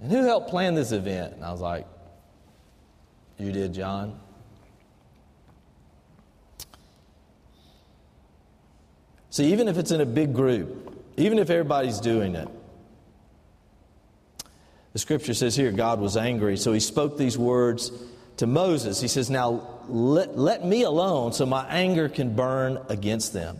And 0.00 0.10
who 0.10 0.24
helped 0.24 0.50
plan 0.50 0.74
this 0.74 0.92
event? 0.92 1.34
And 1.34 1.44
I 1.44 1.50
was 1.50 1.60
like, 1.60 1.86
You 3.38 3.52
did, 3.52 3.74
John. 3.74 4.20
See, 9.30 9.52
even 9.52 9.68
if 9.68 9.76
it's 9.76 9.90
in 9.90 10.00
a 10.00 10.06
big 10.06 10.32
group, 10.32 10.85
even 11.16 11.38
if 11.38 11.50
everybody's 11.50 12.00
doing 12.00 12.34
it. 12.34 12.48
The 14.92 14.98
scripture 14.98 15.34
says 15.34 15.54
here 15.54 15.72
God 15.72 16.00
was 16.00 16.16
angry, 16.16 16.56
so 16.56 16.72
he 16.72 16.80
spoke 16.80 17.18
these 17.18 17.36
words 17.36 17.90
to 18.38 18.46
Moses. 18.46 19.00
He 19.00 19.08
says, 19.08 19.28
Now 19.28 19.80
let, 19.88 20.38
let 20.38 20.64
me 20.64 20.82
alone 20.82 21.32
so 21.32 21.44
my 21.46 21.66
anger 21.68 22.08
can 22.08 22.34
burn 22.34 22.78
against 22.88 23.32
them. 23.32 23.58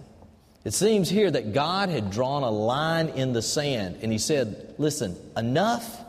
It 0.65 0.75
seems 0.75 1.09
here 1.09 1.31
that 1.31 1.53
God 1.53 1.91
had 1.91 2.11
drawn 2.11 2.43
a 2.43 2.51
line 2.51 3.09
in 3.11 3.33
the 3.33 3.43
sand 3.43 3.99
and 4.03 4.11
he 4.11 4.19
said, 4.19 4.75
Listen, 4.79 5.17
enough 5.37 6.01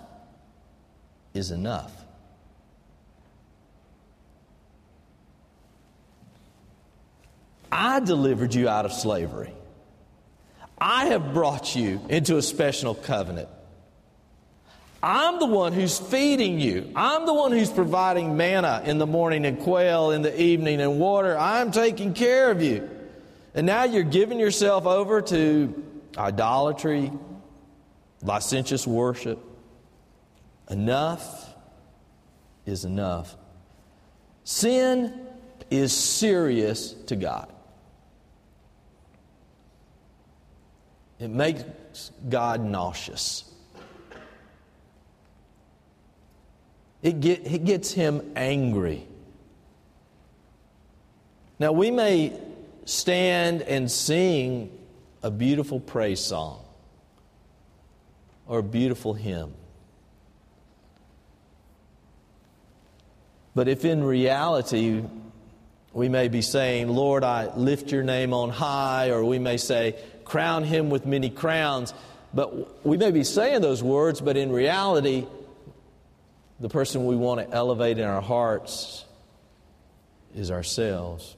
is 1.33 1.51
enough. 1.51 1.93
I 7.71 7.99
delivered 7.99 8.55
you 8.55 8.69
out 8.69 8.85
of 8.85 8.93
slavery. 8.93 9.53
I 10.77 11.05
have 11.05 11.33
brought 11.33 11.75
you 11.75 12.01
into 12.09 12.37
a 12.37 12.41
special 12.41 12.93
covenant. 12.93 13.49
I'm 15.01 15.39
the 15.39 15.45
one 15.45 15.73
who's 15.73 15.99
feeding 15.99 16.59
you. 16.59 16.91
I'm 16.95 17.25
the 17.25 17.33
one 17.33 17.51
who's 17.51 17.69
providing 17.69 18.35
manna 18.35 18.81
in 18.85 18.97
the 18.97 19.07
morning 19.07 19.45
and 19.45 19.59
quail 19.59 20.11
in 20.11 20.21
the 20.21 20.41
evening 20.41 20.81
and 20.81 20.99
water. 20.99 21.37
I'm 21.37 21.71
taking 21.71 22.13
care 22.13 22.51
of 22.51 22.61
you. 22.61 22.89
And 23.53 23.65
now 23.65 23.85
you're 23.85 24.03
giving 24.03 24.39
yourself 24.39 24.85
over 24.85 25.21
to 25.21 25.83
idolatry, 26.17 27.11
licentious 28.21 28.85
worship. 28.87 29.43
Enough 30.69 31.55
is 32.65 32.85
enough. 32.85 33.35
Sin 34.43 35.27
is 35.69 35.93
serious 35.93 36.91
to 37.07 37.15
God. 37.15 37.51
It 41.19 41.29
makes 41.29 41.63
God 42.29 42.63
nauseous. 42.63 43.43
It, 47.01 47.19
get, 47.21 47.45
it 47.45 47.65
gets 47.65 47.91
him 47.91 48.33
angry. 48.35 49.07
Now, 51.59 51.71
we 51.71 51.89
may 51.89 52.39
stand 52.85 53.61
and 53.63 53.89
sing 53.89 54.71
a 55.23 55.31
beautiful 55.31 55.79
praise 55.79 56.19
song 56.19 56.63
or 58.47 58.59
a 58.59 58.63
beautiful 58.63 59.13
hymn. 59.13 59.53
But 63.55 63.67
if 63.67 63.85
in 63.85 64.03
reality 64.03 65.03
we 65.91 66.09
may 66.09 66.27
be 66.27 66.43
saying, 66.43 66.89
Lord, 66.89 67.23
I 67.23 67.53
lift 67.55 67.91
your 67.91 68.03
name 68.03 68.33
on 68.33 68.49
high, 68.49 69.09
or 69.09 69.25
we 69.25 69.39
may 69.39 69.57
say, 69.57 69.95
crown 70.27 70.63
him 70.63 70.89
with 70.89 71.05
many 71.05 71.29
crowns, 71.29 71.93
but 72.33 72.85
we 72.85 72.97
may 72.97 73.11
be 73.11 73.23
saying 73.23 73.61
those 73.61 73.81
words, 73.81 74.19
but 74.21 74.35
in 74.35 74.51
reality, 74.51 75.25
the 76.59 76.69
person 76.69 77.05
we 77.05 77.15
want 77.15 77.39
to 77.39 77.55
elevate 77.55 77.97
in 77.97 78.03
our 78.03 78.21
hearts 78.21 79.05
is 80.35 80.51
ourselves. 80.51 81.35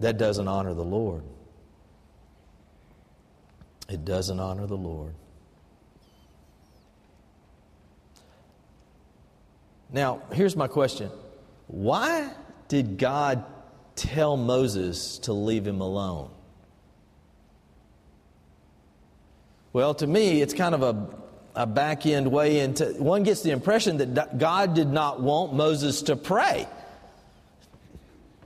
That 0.00 0.18
doesn't 0.18 0.46
honor 0.46 0.74
the 0.74 0.84
Lord. 0.84 1.22
It 3.88 4.04
doesn't 4.04 4.38
honor 4.38 4.66
the 4.66 4.76
Lord. 4.76 5.14
Now, 9.92 10.22
here's 10.32 10.56
my 10.56 10.68
question 10.68 11.10
Why 11.66 12.30
did 12.68 12.98
God 12.98 13.44
tell 13.94 14.36
Moses 14.36 15.18
to 15.20 15.32
leave 15.32 15.66
him 15.66 15.80
alone? 15.80 16.30
Well, 19.72 19.94
to 19.94 20.06
me, 20.06 20.42
it's 20.42 20.52
kind 20.52 20.74
of 20.74 20.82
a, 20.82 21.62
a 21.62 21.66
back 21.66 22.04
end 22.04 22.30
way 22.30 22.60
into. 22.60 22.86
One 22.98 23.22
gets 23.22 23.42
the 23.42 23.50
impression 23.50 24.14
that 24.14 24.38
God 24.38 24.74
did 24.74 24.88
not 24.88 25.20
want 25.20 25.54
Moses 25.54 26.02
to 26.02 26.16
pray. 26.16 26.66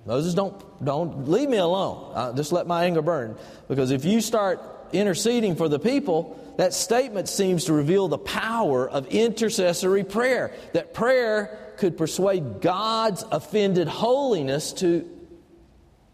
Moses, 0.04 0.34
don't, 0.34 0.84
don't 0.84 1.28
leave 1.28 1.48
me 1.48 1.56
alone. 1.56 2.12
Uh, 2.14 2.32
just 2.32 2.52
let 2.52 2.68
my 2.68 2.84
anger 2.84 3.02
burn. 3.02 3.36
Because 3.66 3.90
if 3.90 4.04
you 4.04 4.20
start 4.20 4.60
interceding 4.92 5.56
for 5.56 5.68
the 5.68 5.80
people, 5.80 6.40
that 6.58 6.72
statement 6.72 7.28
seems 7.28 7.64
to 7.64 7.72
reveal 7.72 8.06
the 8.06 8.18
power 8.18 8.88
of 8.88 9.08
intercessory 9.08 10.04
prayer. 10.04 10.52
That 10.74 10.94
prayer 10.94 11.74
could 11.78 11.98
persuade 11.98 12.60
God's 12.60 13.24
offended 13.32 13.88
holiness 13.88 14.72
to 14.74 15.10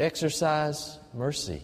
exercise 0.00 0.98
mercy. 1.12 1.62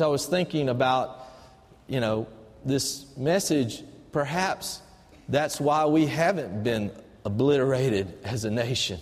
So 0.00 0.06
I 0.06 0.08
was 0.08 0.24
thinking 0.24 0.70
about, 0.70 1.26
you 1.86 2.00
know, 2.00 2.26
this 2.64 3.04
message. 3.18 3.82
Perhaps 4.12 4.80
that's 5.28 5.60
why 5.60 5.84
we 5.84 6.06
haven't 6.06 6.62
been 6.62 6.90
obliterated 7.26 8.16
as 8.24 8.46
a 8.46 8.50
nation. 8.50 8.98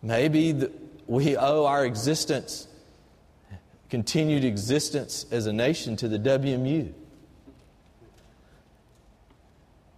Maybe 0.00 0.52
the, 0.52 0.70
we 1.08 1.36
owe 1.36 1.66
our 1.66 1.84
existence, 1.84 2.68
continued 3.90 4.44
existence 4.44 5.26
as 5.32 5.46
a 5.46 5.52
nation, 5.52 5.96
to 5.96 6.06
the 6.06 6.20
WMU. 6.20 6.92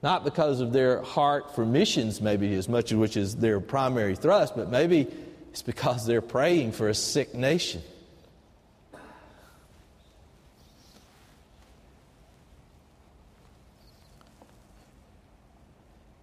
Not 0.02 0.24
because 0.24 0.62
of 0.62 0.72
their 0.72 1.02
heart 1.02 1.54
for 1.54 1.66
missions, 1.66 2.22
maybe 2.22 2.54
as 2.54 2.66
much 2.66 2.92
as 2.92 2.96
which 2.96 3.18
is 3.18 3.36
their 3.36 3.60
primary 3.60 4.16
thrust, 4.16 4.56
but 4.56 4.70
maybe 4.70 5.06
it's 5.54 5.62
because 5.62 6.04
they're 6.04 6.20
praying 6.20 6.72
for 6.72 6.88
a 6.88 6.94
sick 6.94 7.32
nation. 7.32 7.80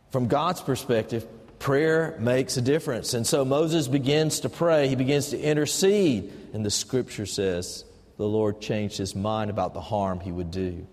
From 0.10 0.28
God's 0.28 0.60
perspective, 0.60 1.26
prayer 1.60 2.17
makes 2.20 2.58
a 2.58 2.62
difference. 2.62 3.13
And 3.13 3.26
so 3.26 3.46
Moses 3.46 3.88
begins 3.88 4.41
to 4.41 4.50
pray, 4.50 4.89
he 4.89 4.98
begins 4.98 5.30
to 5.30 5.39
intercede, 5.39 6.34
and 6.52 6.65
the 6.65 6.70
scripture 6.70 7.26
says 7.26 7.86
the 8.17 8.28
Lord 8.28 8.60
changed 8.60 8.98
his 8.98 9.15
mind 9.15 9.50
about 9.50 9.74
the 9.74 9.80
harm 9.80 10.20
he 10.20 10.34
would 10.34 10.52
do. 10.52 10.86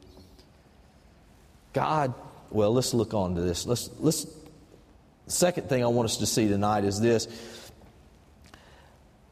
God, 1.72 2.14
well, 2.50 2.72
let's 2.72 2.94
look 2.94 3.14
on 3.14 3.34
to 3.34 3.40
this. 3.40 3.66
Let's, 3.66 3.90
let's, 3.98 4.28
second 5.26 5.68
thing 5.68 5.82
I 5.82 5.88
want 5.88 6.08
us 6.08 6.18
to 6.18 6.26
see 6.26 6.46
tonight 6.46 6.84
is 6.84 7.00
this 7.00 7.26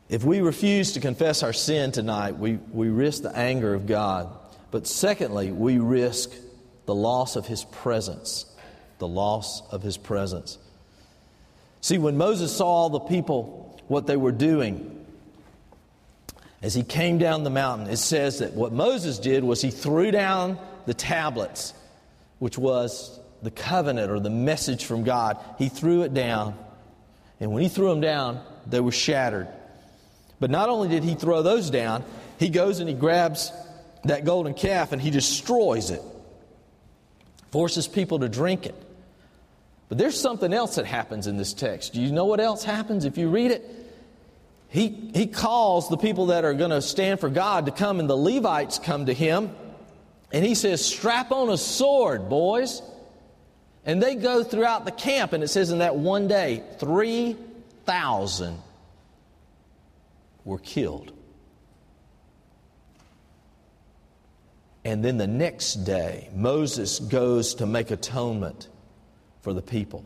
if 0.08 0.24
we 0.24 0.40
refuse 0.40 0.92
to 0.92 1.00
confess 1.00 1.42
our 1.42 1.52
sin 1.52 1.92
tonight, 1.92 2.38
we, 2.38 2.58
we 2.72 2.88
risk 2.88 3.22
the 3.22 3.36
anger 3.36 3.74
of 3.74 3.86
God. 3.86 4.28
But 4.70 4.86
secondly, 4.86 5.52
we 5.52 5.78
risk 5.78 6.30
the 6.86 6.94
loss 6.94 7.36
of 7.36 7.46
His 7.46 7.64
presence. 7.64 8.46
The 8.98 9.08
loss 9.08 9.62
of 9.70 9.82
His 9.82 9.96
presence. 9.96 10.58
See, 11.80 11.98
when 11.98 12.16
Moses 12.16 12.56
saw 12.56 12.88
the 12.88 13.00
people, 13.00 13.80
what 13.88 14.06
they 14.06 14.16
were 14.16 14.32
doing, 14.32 15.06
as 16.62 16.74
he 16.74 16.82
came 16.82 17.18
down 17.18 17.44
the 17.44 17.50
mountain, 17.50 17.88
it 17.88 17.98
says 17.98 18.40
that 18.40 18.54
what 18.54 18.72
Moses 18.72 19.18
did 19.18 19.44
was 19.44 19.60
he 19.62 19.70
threw 19.70 20.10
down 20.10 20.58
the 20.86 20.94
tablets, 20.94 21.74
which 22.38 22.58
was 22.58 23.18
the 23.42 23.50
covenant 23.50 24.10
or 24.10 24.18
the 24.18 24.30
message 24.30 24.84
from 24.84 25.04
God. 25.04 25.38
He 25.58 25.68
threw 25.68 26.02
it 26.02 26.14
down. 26.14 26.58
And 27.38 27.52
when 27.52 27.62
he 27.62 27.68
threw 27.68 27.90
them 27.90 28.00
down, 28.00 28.40
they 28.66 28.80
were 28.80 28.92
shattered. 28.92 29.48
But 30.38 30.50
not 30.50 30.68
only 30.68 30.88
did 30.88 31.02
he 31.02 31.14
throw 31.14 31.42
those 31.42 31.70
down, 31.70 32.04
he 32.38 32.48
goes 32.48 32.80
and 32.80 32.88
he 32.88 32.94
grabs 32.94 33.52
that 34.04 34.24
golden 34.24 34.54
calf 34.54 34.92
and 34.92 35.00
he 35.00 35.10
destroys 35.10 35.90
it, 35.90 36.02
forces 37.50 37.88
people 37.88 38.20
to 38.20 38.28
drink 38.28 38.66
it. 38.66 38.74
But 39.88 39.98
there's 39.98 40.20
something 40.20 40.52
else 40.52 40.76
that 40.76 40.84
happens 40.84 41.26
in 41.26 41.36
this 41.36 41.52
text. 41.52 41.94
Do 41.94 42.00
you 42.00 42.12
know 42.12 42.24
what 42.24 42.40
else 42.40 42.64
happens 42.64 43.04
if 43.04 43.16
you 43.16 43.28
read 43.28 43.52
it? 43.52 43.64
He, 44.68 44.88
he 45.14 45.26
calls 45.26 45.88
the 45.88 45.96
people 45.96 46.26
that 46.26 46.44
are 46.44 46.54
going 46.54 46.70
to 46.70 46.82
stand 46.82 47.20
for 47.20 47.28
God 47.28 47.66
to 47.66 47.72
come, 47.72 48.00
and 48.00 48.10
the 48.10 48.16
Levites 48.16 48.78
come 48.78 49.06
to 49.06 49.14
him. 49.14 49.54
And 50.32 50.44
he 50.44 50.56
says, 50.56 50.84
Strap 50.84 51.30
on 51.30 51.50
a 51.50 51.56
sword, 51.56 52.28
boys. 52.28 52.82
And 53.84 54.02
they 54.02 54.16
go 54.16 54.42
throughout 54.42 54.84
the 54.84 54.90
camp, 54.90 55.32
and 55.32 55.44
it 55.44 55.48
says 55.48 55.70
in 55.70 55.78
that 55.78 55.94
one 55.94 56.26
day, 56.26 56.64
3,000 56.80 58.58
were 60.46 60.58
killed. 60.58 61.12
And 64.84 65.04
then 65.04 65.18
the 65.18 65.26
next 65.26 65.84
day, 65.84 66.30
Moses 66.32 67.00
goes 67.00 67.56
to 67.56 67.66
make 67.66 67.90
atonement 67.90 68.68
for 69.42 69.52
the 69.52 69.60
people. 69.60 70.04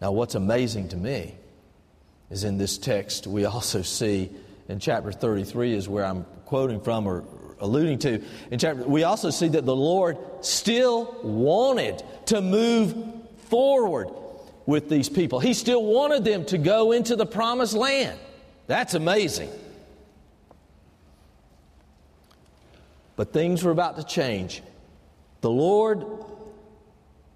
Now, 0.00 0.12
what's 0.12 0.34
amazing 0.34 0.88
to 0.88 0.96
me 0.96 1.34
is 2.30 2.42
in 2.42 2.56
this 2.56 2.78
text, 2.78 3.26
we 3.26 3.44
also 3.44 3.82
see 3.82 4.30
in 4.68 4.78
chapter 4.78 5.12
33, 5.12 5.74
is 5.74 5.88
where 5.88 6.06
I'm 6.06 6.24
quoting 6.46 6.80
from 6.80 7.06
or 7.06 7.24
alluding 7.60 7.98
to. 8.00 8.22
In 8.50 8.58
chapter, 8.58 8.82
we 8.84 9.04
also 9.04 9.28
see 9.28 9.48
that 9.48 9.66
the 9.66 9.76
Lord 9.76 10.16
still 10.40 11.18
wanted 11.22 12.02
to 12.26 12.40
move 12.40 12.94
forward 13.48 14.08
with 14.64 14.88
these 14.88 15.10
people. 15.10 15.38
He 15.38 15.52
still 15.52 15.84
wanted 15.84 16.24
them 16.24 16.46
to 16.46 16.56
go 16.56 16.92
into 16.92 17.14
the 17.14 17.26
promised 17.26 17.74
land. 17.74 18.18
That's 18.66 18.94
amazing. 18.94 19.50
But 23.16 23.32
things 23.32 23.62
were 23.62 23.70
about 23.70 23.96
to 23.96 24.04
change. 24.04 24.62
The 25.42 25.50
Lord 25.50 26.04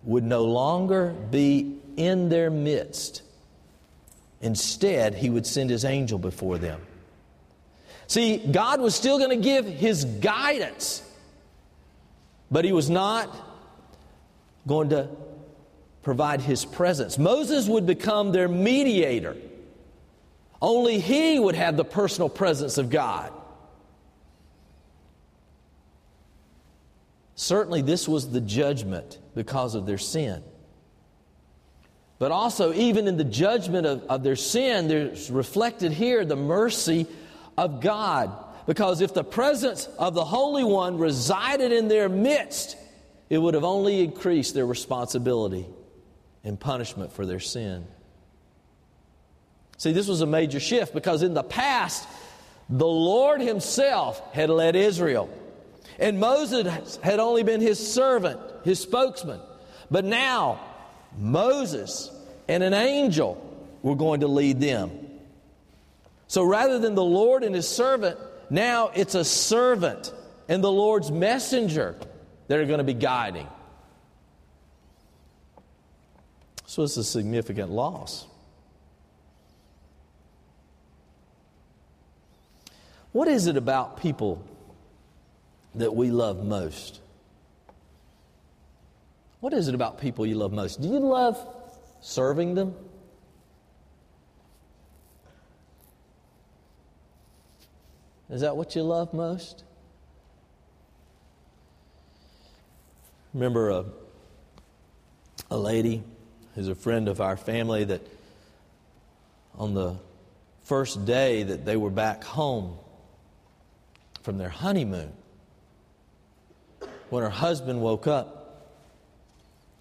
would 0.04 0.24
no 0.24 0.44
longer 0.44 1.14
be 1.30 1.78
in 1.96 2.28
their 2.28 2.50
midst. 2.50 3.22
Instead, 4.40 5.14
he 5.14 5.30
would 5.30 5.46
send 5.46 5.70
his 5.70 5.84
angel 5.84 6.18
before 6.18 6.58
them. 6.58 6.80
See, 8.06 8.36
God 8.38 8.80
was 8.80 8.94
still 8.94 9.18
going 9.18 9.30
to 9.30 9.44
give 9.44 9.66
his 9.66 10.04
guidance, 10.04 11.02
but 12.50 12.64
he 12.64 12.72
was 12.72 12.88
not 12.88 13.34
going 14.66 14.90
to 14.90 15.08
provide 16.02 16.40
his 16.40 16.64
presence. 16.64 17.18
Moses 17.18 17.66
would 17.66 17.84
become 17.86 18.30
their 18.30 18.48
mediator. 18.48 19.36
Only 20.60 20.98
he 20.98 21.38
would 21.38 21.54
have 21.54 21.76
the 21.76 21.84
personal 21.84 22.28
presence 22.28 22.78
of 22.78 22.90
God. 22.90 23.32
Certainly, 27.34 27.82
this 27.82 28.08
was 28.08 28.30
the 28.30 28.40
judgment 28.40 29.18
because 29.34 29.74
of 29.74 29.84
their 29.84 29.98
sin. 29.98 30.42
But 32.18 32.32
also, 32.32 32.72
even 32.72 33.06
in 33.06 33.18
the 33.18 33.24
judgment 33.24 33.86
of, 33.86 34.02
of 34.04 34.22
their 34.22 34.36
sin, 34.36 34.88
there's 34.88 35.30
reflected 35.30 35.92
here 35.92 36.24
the 36.24 36.36
mercy 36.36 37.06
of 37.58 37.82
God. 37.82 38.32
Because 38.66 39.02
if 39.02 39.12
the 39.12 39.22
presence 39.22 39.86
of 39.98 40.14
the 40.14 40.24
Holy 40.24 40.64
One 40.64 40.96
resided 40.96 41.72
in 41.72 41.88
their 41.88 42.08
midst, 42.08 42.76
it 43.28 43.36
would 43.38 43.52
have 43.52 43.64
only 43.64 44.02
increased 44.02 44.54
their 44.54 44.66
responsibility 44.66 45.66
and 46.42 46.58
punishment 46.58 47.12
for 47.12 47.26
their 47.26 47.40
sin. 47.40 47.86
See, 49.78 49.92
this 49.92 50.08
was 50.08 50.20
a 50.20 50.26
major 50.26 50.60
shift 50.60 50.94
because 50.94 51.22
in 51.22 51.34
the 51.34 51.42
past, 51.42 52.06
the 52.68 52.86
Lord 52.86 53.40
Himself 53.40 54.20
had 54.32 54.50
led 54.50 54.76
Israel. 54.76 55.28
And 55.98 56.20
Moses 56.20 56.96
had 57.02 57.20
only 57.20 57.42
been 57.42 57.60
his 57.60 57.94
servant, 57.94 58.40
his 58.64 58.80
spokesman. 58.80 59.40
But 59.90 60.04
now, 60.04 60.60
Moses 61.16 62.10
and 62.48 62.62
an 62.62 62.74
angel 62.74 63.42
were 63.82 63.94
going 63.94 64.20
to 64.20 64.28
lead 64.28 64.60
them. 64.60 64.90
So 66.28 66.42
rather 66.42 66.78
than 66.78 66.94
the 66.94 67.04
Lord 67.04 67.44
and 67.44 67.54
his 67.54 67.68
servant, 67.68 68.18
now 68.50 68.90
it's 68.94 69.14
a 69.14 69.24
servant 69.24 70.12
and 70.48 70.62
the 70.62 70.70
Lord's 70.70 71.10
messenger 71.10 71.96
that 72.48 72.58
are 72.58 72.66
going 72.66 72.78
to 72.78 72.84
be 72.84 72.94
guiding. 72.94 73.46
So 76.66 76.82
it's 76.82 76.96
a 76.96 77.04
significant 77.04 77.70
loss. 77.70 78.26
What 83.16 83.28
is 83.28 83.46
it 83.46 83.56
about 83.56 84.02
people 84.02 84.44
that 85.74 85.96
we 85.96 86.10
love 86.10 86.44
most? 86.44 87.00
What 89.40 89.54
is 89.54 89.68
it 89.68 89.74
about 89.74 89.98
people 89.98 90.26
you 90.26 90.34
love 90.34 90.52
most? 90.52 90.82
Do 90.82 90.88
you 90.88 90.98
love 90.98 91.38
serving 92.02 92.56
them? 92.56 92.74
Is 98.28 98.42
that 98.42 98.54
what 98.54 98.76
you 98.76 98.82
love 98.82 99.14
most? 99.14 99.64
Remember 103.32 103.70
a, 103.70 103.84
a 105.50 105.56
lady 105.56 106.02
who's 106.54 106.68
a 106.68 106.74
friend 106.74 107.08
of 107.08 107.22
our 107.22 107.38
family 107.38 107.84
that 107.84 108.06
on 109.54 109.72
the 109.72 109.96
first 110.64 111.06
day 111.06 111.44
that 111.44 111.64
they 111.64 111.78
were 111.78 111.88
back 111.88 112.22
home 112.22 112.76
from 114.26 114.38
their 114.38 114.48
honeymoon, 114.48 115.12
when 117.10 117.22
her 117.22 117.30
husband 117.30 117.80
woke 117.80 118.08
up, 118.08 118.72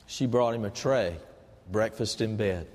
she 0.06 0.28
brought 0.28 0.54
him 0.54 0.64
a 0.64 0.70
tray, 0.70 1.16
breakfast 1.72 2.22
in 2.22 2.38
bed. 2.38 2.68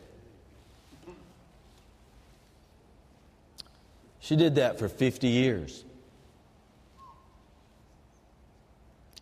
She 4.19 4.35
did 4.35 4.57
that 4.57 4.81
for 4.81 4.89
50 4.89 5.29
years. 5.29 5.85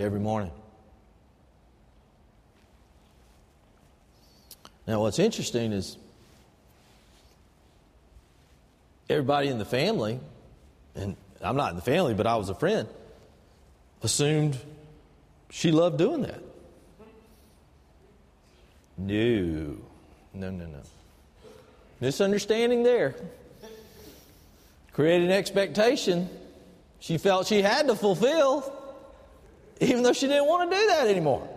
Every 0.00 0.18
morning. 0.18 0.52
Now, 4.86 5.02
what's 5.02 5.18
interesting 5.18 5.72
is 5.72 5.98
everybody 9.10 9.48
in 9.48 9.58
the 9.58 9.66
family, 9.66 10.18
and 10.94 11.14
I'm 11.42 11.56
not 11.56 11.70
in 11.70 11.76
the 11.76 11.82
family, 11.82 12.14
but 12.14 12.26
I 12.26 12.36
was 12.36 12.48
a 12.48 12.54
friend, 12.54 12.88
assumed 14.02 14.58
she 15.50 15.70
loved 15.70 15.98
doing 15.98 16.22
that. 16.22 16.42
No, 18.96 19.76
no, 20.34 20.50
no, 20.50 20.66
no. 20.66 20.80
Misunderstanding 22.00 22.82
there. 22.82 23.14
Created 24.92 25.30
an 25.30 25.36
expectation 25.36 26.28
she 27.00 27.18
felt 27.18 27.46
she 27.46 27.62
had 27.62 27.86
to 27.86 27.94
fulfill, 27.94 28.72
even 29.80 30.02
though 30.02 30.12
she 30.12 30.26
didn't 30.26 30.46
want 30.46 30.70
to 30.70 30.76
do 30.76 30.86
that 30.88 31.06
anymore. 31.06 31.48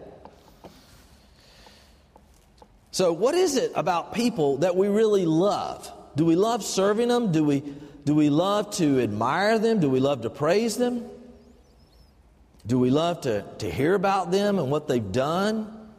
So, 2.91 3.13
what 3.13 3.35
is 3.35 3.55
it 3.55 3.71
about 3.73 4.13
people 4.13 4.57
that 4.57 4.75
we 4.75 4.87
really 4.87 5.25
love? 5.25 5.91
Do 6.15 6.25
we 6.25 6.35
love 6.35 6.63
serving 6.63 7.07
them? 7.07 7.31
Do 7.31 7.43
we, 7.43 7.63
do 8.03 8.15
we 8.15 8.29
love 8.29 8.71
to 8.75 8.99
admire 8.99 9.59
them? 9.59 9.79
Do 9.79 9.89
we 9.89 9.99
love 9.99 10.21
to 10.21 10.29
praise 10.29 10.77
them? 10.77 11.05
Do 12.65 12.79
we 12.79 12.89
love 12.89 13.21
to, 13.21 13.43
to 13.59 13.71
hear 13.71 13.95
about 13.95 14.31
them 14.31 14.59
and 14.59 14.69
what 14.71 14.87
they've 14.87 15.11
done, 15.11 15.89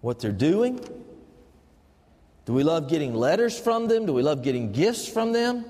what 0.00 0.20
they're 0.20 0.32
doing? 0.32 0.80
Do 2.46 2.52
we 2.52 2.62
love 2.62 2.88
getting 2.88 3.14
letters 3.14 3.58
from 3.58 3.88
them? 3.88 4.06
Do 4.06 4.12
we 4.12 4.22
love 4.22 4.42
getting 4.42 4.72
gifts 4.72 5.08
from 5.08 5.32
them? 5.32 5.64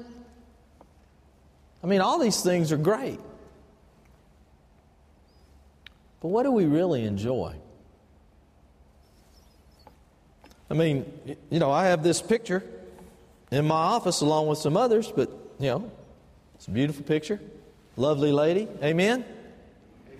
I 1.82 1.86
mean, 1.86 2.00
all 2.00 2.18
these 2.18 2.42
things 2.42 2.72
are 2.72 2.76
great. 2.76 3.20
But 6.20 6.28
what 6.28 6.44
do 6.44 6.50
we 6.50 6.64
really 6.64 7.04
enjoy? 7.04 7.54
I 10.70 10.74
mean, 10.74 11.04
you 11.50 11.58
know, 11.58 11.70
I 11.70 11.86
have 11.86 12.02
this 12.02 12.22
picture 12.22 12.64
in 13.54 13.66
my 13.66 13.74
office 13.74 14.20
along 14.20 14.48
with 14.48 14.58
some 14.58 14.76
others, 14.76 15.12
but, 15.14 15.30
you 15.58 15.68
know, 15.68 15.90
it's 16.56 16.66
a 16.66 16.70
beautiful 16.70 17.04
picture. 17.04 17.40
Lovely 17.96 18.32
lady. 18.32 18.68
Amen? 18.82 19.24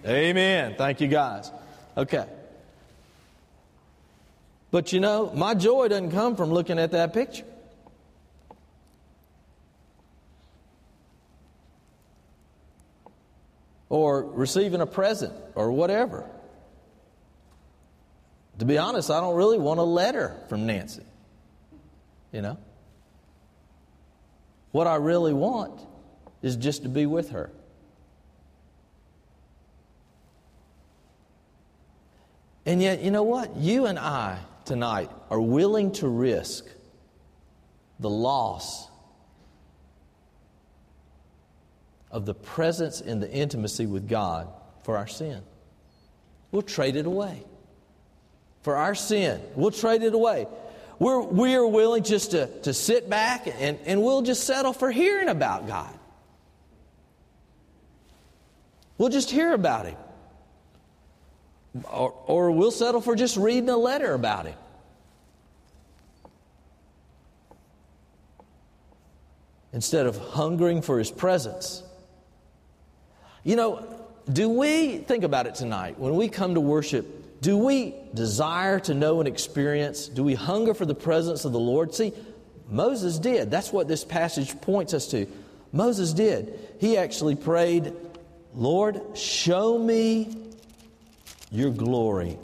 Amen. 0.07 0.75
Thank 0.77 1.01
you, 1.01 1.09
guys. 1.09 1.51
Okay. 1.97 2.27
But 4.71 4.93
you 4.93 5.01
know, 5.01 5.33
my 5.35 5.55
joy 5.55 5.89
doesn't 5.89 6.11
come 6.11 6.37
from 6.37 6.53
looking 6.53 6.79
at 6.79 6.93
that 6.93 7.15
picture. 7.15 7.45
Or 13.89 14.25
receiving 14.25 14.81
a 14.81 14.87
present 14.87 15.33
or 15.55 15.71
whatever. 15.73 16.29
To 18.59 18.65
be 18.65 18.79
honest, 18.79 19.11
I 19.11 19.21
don't 19.21 19.37
really 19.37 19.59
want 19.59 19.81
a 19.81 19.85
letter 19.85 20.37
from 20.49 20.67
Nancy. 20.67 21.03
You 22.33 22.43
know? 22.43 22.59
What 24.75 24.89
I 24.89 24.97
really 24.97 25.33
want 25.33 25.87
is 26.43 26.57
just 26.57 26.83
to 26.83 26.89
be 26.89 27.07
with 27.07 27.31
her. 27.31 27.49
And 32.67 32.83
yet, 32.83 33.01
you 33.01 33.13
know 33.13 33.23
what? 33.23 33.55
You 33.55 33.87
and 33.87 33.97
I 33.97 34.41
tonight 34.65 35.13
are 35.31 35.41
willing 35.41 35.93
to 35.93 36.09
risk 36.09 36.67
the 38.01 38.11
loss 38.11 38.89
of 42.11 42.27
the 42.27 42.35
presence 42.35 43.01
and 43.01 43.23
the 43.23 43.31
intimacy 43.31 43.87
with 43.87 44.09
God 44.09 44.49
for 44.83 44.97
our 44.97 45.07
sin. 45.07 45.41
We'll 46.51 46.63
trade 46.63 46.97
it 46.97 47.07
away. 47.07 47.45
For 48.63 48.75
our 48.75 48.97
sin, 48.97 49.41
we'll 49.55 49.71
trade 49.71 50.03
it 50.03 50.15
away. 50.15 50.49
We're, 50.99 51.21
we 51.21 51.55
are 51.55 51.67
willing 51.67 52.03
just 52.05 52.33
to, 52.33 52.47
to 52.63 52.73
sit 52.73 53.11
back 53.11 53.47
and, 53.47 53.79
and 53.85 54.03
we'll 54.03 54.23
just 54.23 54.45
settle 54.45 54.73
for 54.73 54.91
hearing 54.91 55.29
about 55.29 55.67
God. 55.67 55.93
We'll 58.97 59.09
just 59.09 59.31
hear 59.31 59.53
about 59.53 59.87
Him. 59.87 59.97
Or, 61.91 62.15
or 62.27 62.51
we'll 62.53 62.71
settle 62.71 63.01
for 63.01 63.17
just 63.17 63.37
reading 63.37 63.69
a 63.69 63.77
letter 63.77 64.15
about 64.15 64.47
him. 64.47 64.55
Instead 69.73 70.07
of 70.07 70.17
hungering 70.17 70.83
for 70.83 71.01
his 71.01 71.11
presence. 71.11 71.83
You 73.43 73.57
know, 73.57 73.85
do 74.33 74.49
we, 74.49 74.99
think 74.99 75.25
about 75.25 75.49
it 75.49 75.57
tonight, 75.57 75.99
when 75.99 76.15
we 76.15 76.29
come 76.29 76.55
to 76.55 76.61
worship, 76.61 77.24
do 77.45 77.59
we 77.59 77.95
desire 78.15 78.81
to 78.81 78.95
know 78.95 79.19
and 79.19 79.29
experience? 79.29 80.09
Do 80.09 80.25
we 80.25 80.33
hunger 80.33 80.73
for 80.73 80.87
the 80.87 80.95
presence 80.95 81.45
of 81.45 81.53
the 81.53 81.59
Lord? 81.59 81.95
See, 81.95 82.15
Moses 82.71 83.19
did. 83.19 83.51
That's 83.51 83.71
what 83.71 83.87
this 83.87 84.03
passage 84.03 84.59
points 84.63 84.95
us 84.95 85.09
to. 85.09 85.27
Moses 85.71 86.15
did. 86.15 86.59
He 86.81 86.97
actually 86.97 87.37
prayed, 87.37 87.93
Lord, 88.55 88.99
show 89.13 89.79
me 89.79 90.35
your 91.51 91.69
glory. 91.69 92.39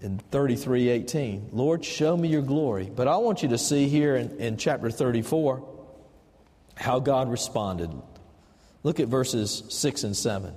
In 0.00 0.18
33:18, 0.30 1.50
Lord, 1.52 1.84
show 1.84 2.16
me 2.16 2.28
your 2.28 2.40
glory. 2.40 2.90
But 2.90 3.06
I 3.06 3.18
want 3.18 3.42
you 3.42 3.50
to 3.50 3.58
see 3.58 3.86
here 3.86 4.16
in, 4.16 4.30
in 4.38 4.56
chapter 4.56 4.90
34 4.90 5.62
how 6.74 7.00
God 7.00 7.30
responded. 7.30 7.90
Look 8.82 8.98
at 8.98 9.08
verses 9.08 9.62
6 9.68 10.04
and 10.04 10.16
7. 10.16 10.54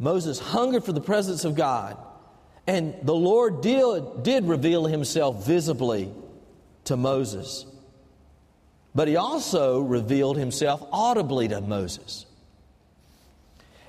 Moses 0.00 0.38
hungered 0.38 0.82
for 0.82 0.92
the 0.92 1.00
presence 1.00 1.44
of 1.44 1.54
God, 1.54 1.96
and 2.66 2.94
the 3.02 3.14
Lord 3.14 3.60
did, 3.60 4.22
did 4.22 4.44
reveal 4.46 4.86
himself 4.86 5.46
visibly 5.46 6.10
to 6.84 6.96
Moses. 6.96 7.66
But 8.94 9.08
he 9.08 9.16
also 9.16 9.80
revealed 9.80 10.38
himself 10.38 10.82
audibly 10.90 11.48
to 11.48 11.60
Moses. 11.60 12.24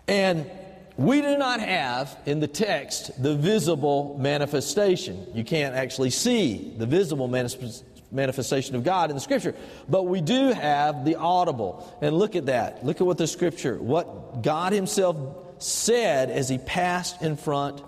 And 0.08 0.52
we 0.98 1.22
do 1.22 1.38
not 1.38 1.62
have 1.62 2.18
in 2.26 2.42
the 2.42 2.48
text 2.48 3.24
the 3.24 3.34
visible 3.34 4.18
manifestation. 4.20 5.26
You 5.34 5.46
can't 5.46 5.76
actually 5.76 6.10
see 6.10 6.74
the 6.78 6.86
visible 6.86 7.30
manifestation 7.30 8.76
of 8.76 8.84
God 8.84 9.10
in 9.10 9.16
the 9.16 9.22
scripture, 9.22 9.56
but 9.88 10.04
we 10.04 10.20
do 10.20 10.52
have 10.52 11.06
the 11.06 11.16
audible. 11.16 11.98
And 12.02 12.18
look 12.18 12.36
at 12.36 12.48
that. 12.48 12.86
Look 12.86 13.00
at 13.00 13.08
what 13.08 13.18
the 13.18 13.28
scripture, 13.28 13.78
what 13.82 14.44
God 14.44 14.74
Himself 14.74 15.16
said 15.62 16.30
as 16.30 16.50
He 16.50 16.58
passed 16.58 17.22
in 17.22 17.38
front 17.38 17.82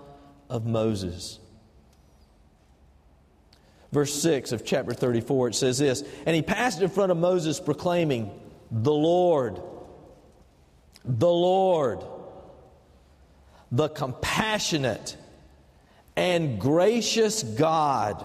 of 0.48 0.66
Moses. 0.66 1.38
Verse 3.92 4.12
6 4.22 4.52
of 4.52 4.64
chapter 4.64 4.92
34, 4.92 5.48
it 5.48 5.54
says 5.54 5.78
this 5.78 6.02
And 6.26 6.34
he 6.34 6.42
passed 6.42 6.82
in 6.82 6.88
front 6.88 7.12
of 7.12 7.16
Moses, 7.16 7.60
proclaiming, 7.60 8.28
The 8.72 8.92
Lord, 8.92 9.60
the 11.04 11.30
Lord 11.30 12.02
the 13.74 13.88
compassionate 13.88 15.16
and 16.14 16.60
gracious 16.60 17.42
God, 17.42 18.24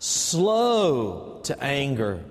slow 0.00 1.40
to 1.44 1.62
anger, 1.62 2.24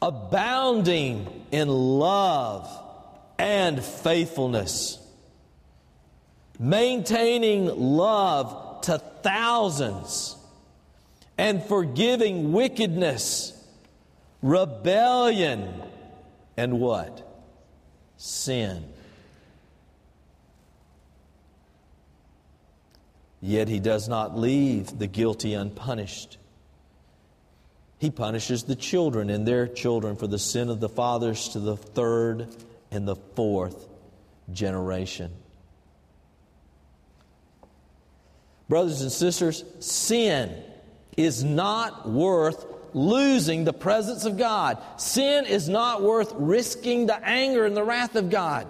abounding 0.00 1.46
in 1.50 1.66
love 1.68 2.70
and 3.38 3.82
faithfulness, 3.82 4.98
maintaining 6.58 7.66
love 7.66 8.80
to 8.82 8.98
thousands, 8.98 10.36
and 11.36 11.62
forgiving 11.62 12.52
wickedness, 12.52 13.52
rebellion, 14.42 15.82
and 16.56 16.80
what? 16.80 17.24
Sin. 18.16 18.84
Yet 23.40 23.68
he 23.68 23.78
does 23.78 24.08
not 24.08 24.36
leave 24.36 24.98
the 24.98 25.06
guilty 25.06 25.54
unpunished. 25.54 26.38
He 27.98 28.10
punishes 28.10 28.64
the 28.64 28.74
children 28.74 29.30
and 29.30 29.46
their 29.46 29.68
children 29.68 30.16
for 30.16 30.26
the 30.26 30.40
sin 30.40 30.68
of 30.68 30.80
the 30.80 30.88
fathers 30.88 31.48
to 31.50 31.60
the 31.60 31.76
third 31.76 32.48
and 32.90 33.06
the 33.06 33.16
fourth 33.16 33.88
generation. 34.52 35.32
Brothers 38.68 39.00
and 39.02 39.12
sisters, 39.12 39.64
sin 39.80 40.62
is 41.16 41.42
not 41.42 42.08
worth 42.08 42.66
losing 42.94 43.64
the 43.64 43.72
presence 43.72 44.24
of 44.24 44.36
God. 44.36 44.78
Sin 44.98 45.46
is 45.46 45.68
not 45.68 46.02
worth 46.02 46.32
risking 46.36 47.06
the 47.06 47.18
anger 47.22 47.64
and 47.64 47.76
the 47.76 47.84
wrath 47.84 48.16
of 48.16 48.30
God. 48.30 48.66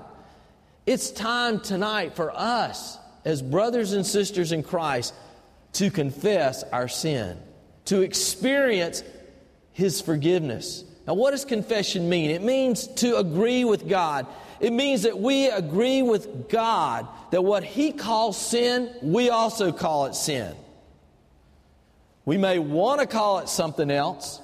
It's 0.87 1.11
time 1.11 1.61
tonight 1.61 2.17
for 2.17 2.33
us 2.35 2.99
as 3.25 3.43
brothers 3.43 3.93
and 3.93 4.07
sisters 4.07 4.53
in 4.53 4.63
Christ 4.63 5.15
to 5.75 5.91
confess 5.91 6.63
our 6.65 6.89
sin, 6.89 7.39
to 7.87 8.01
experience 8.01 9.03
His 9.73 10.01
forgiveness. 10.01 10.85
Now, 11.09 11.15
what 11.15 11.31
does 11.31 11.47
confession 11.47 12.11
mean? 12.11 12.31
It 12.31 12.43
means 12.43 12.87
to 12.87 13.17
agree 13.17 13.65
with 13.65 13.89
God. 13.89 14.27
It 14.61 14.75
means 14.75 15.05
that 15.05 15.19
we 15.19 15.49
agree 15.49 16.03
with 16.03 16.51
God 16.51 17.09
that 17.31 17.43
what 17.43 17.65
He 17.65 17.93
calls 17.93 18.37
sin, 18.37 18.95
we 19.01 19.31
also 19.31 19.73
call 19.73 20.05
it 20.05 20.15
sin. 20.15 20.55
We 22.27 22.37
may 22.37 22.59
want 22.59 23.01
to 23.01 23.07
call 23.07 23.39
it 23.39 23.49
something 23.49 23.91
else, 23.91 24.39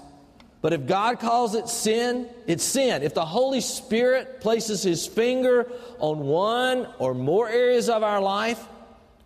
but 0.62 0.73
if 0.73 0.87
God 0.87 1.21
calls 1.21 1.55
it 1.55 1.69
sin, 1.69 2.31
it's 2.47 2.65
sin. 2.65 3.03
If 3.03 3.12
the 3.12 3.27
Holy 3.27 3.61
Spirit 3.61 4.41
places 4.41 4.83
His 4.83 5.07
finger 5.07 5.71
on 5.99 6.21
one 6.21 6.89
or 6.99 7.12
more 7.12 7.47
areas 7.47 7.91
of 7.91 8.03
our 8.03 8.23
life, 8.23 8.65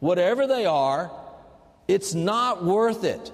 whatever 0.01 0.49
they 0.49 0.67
are, 0.67 1.13
it's 1.87 2.15
not 2.15 2.65
worth 2.65 3.05
it 3.05 3.31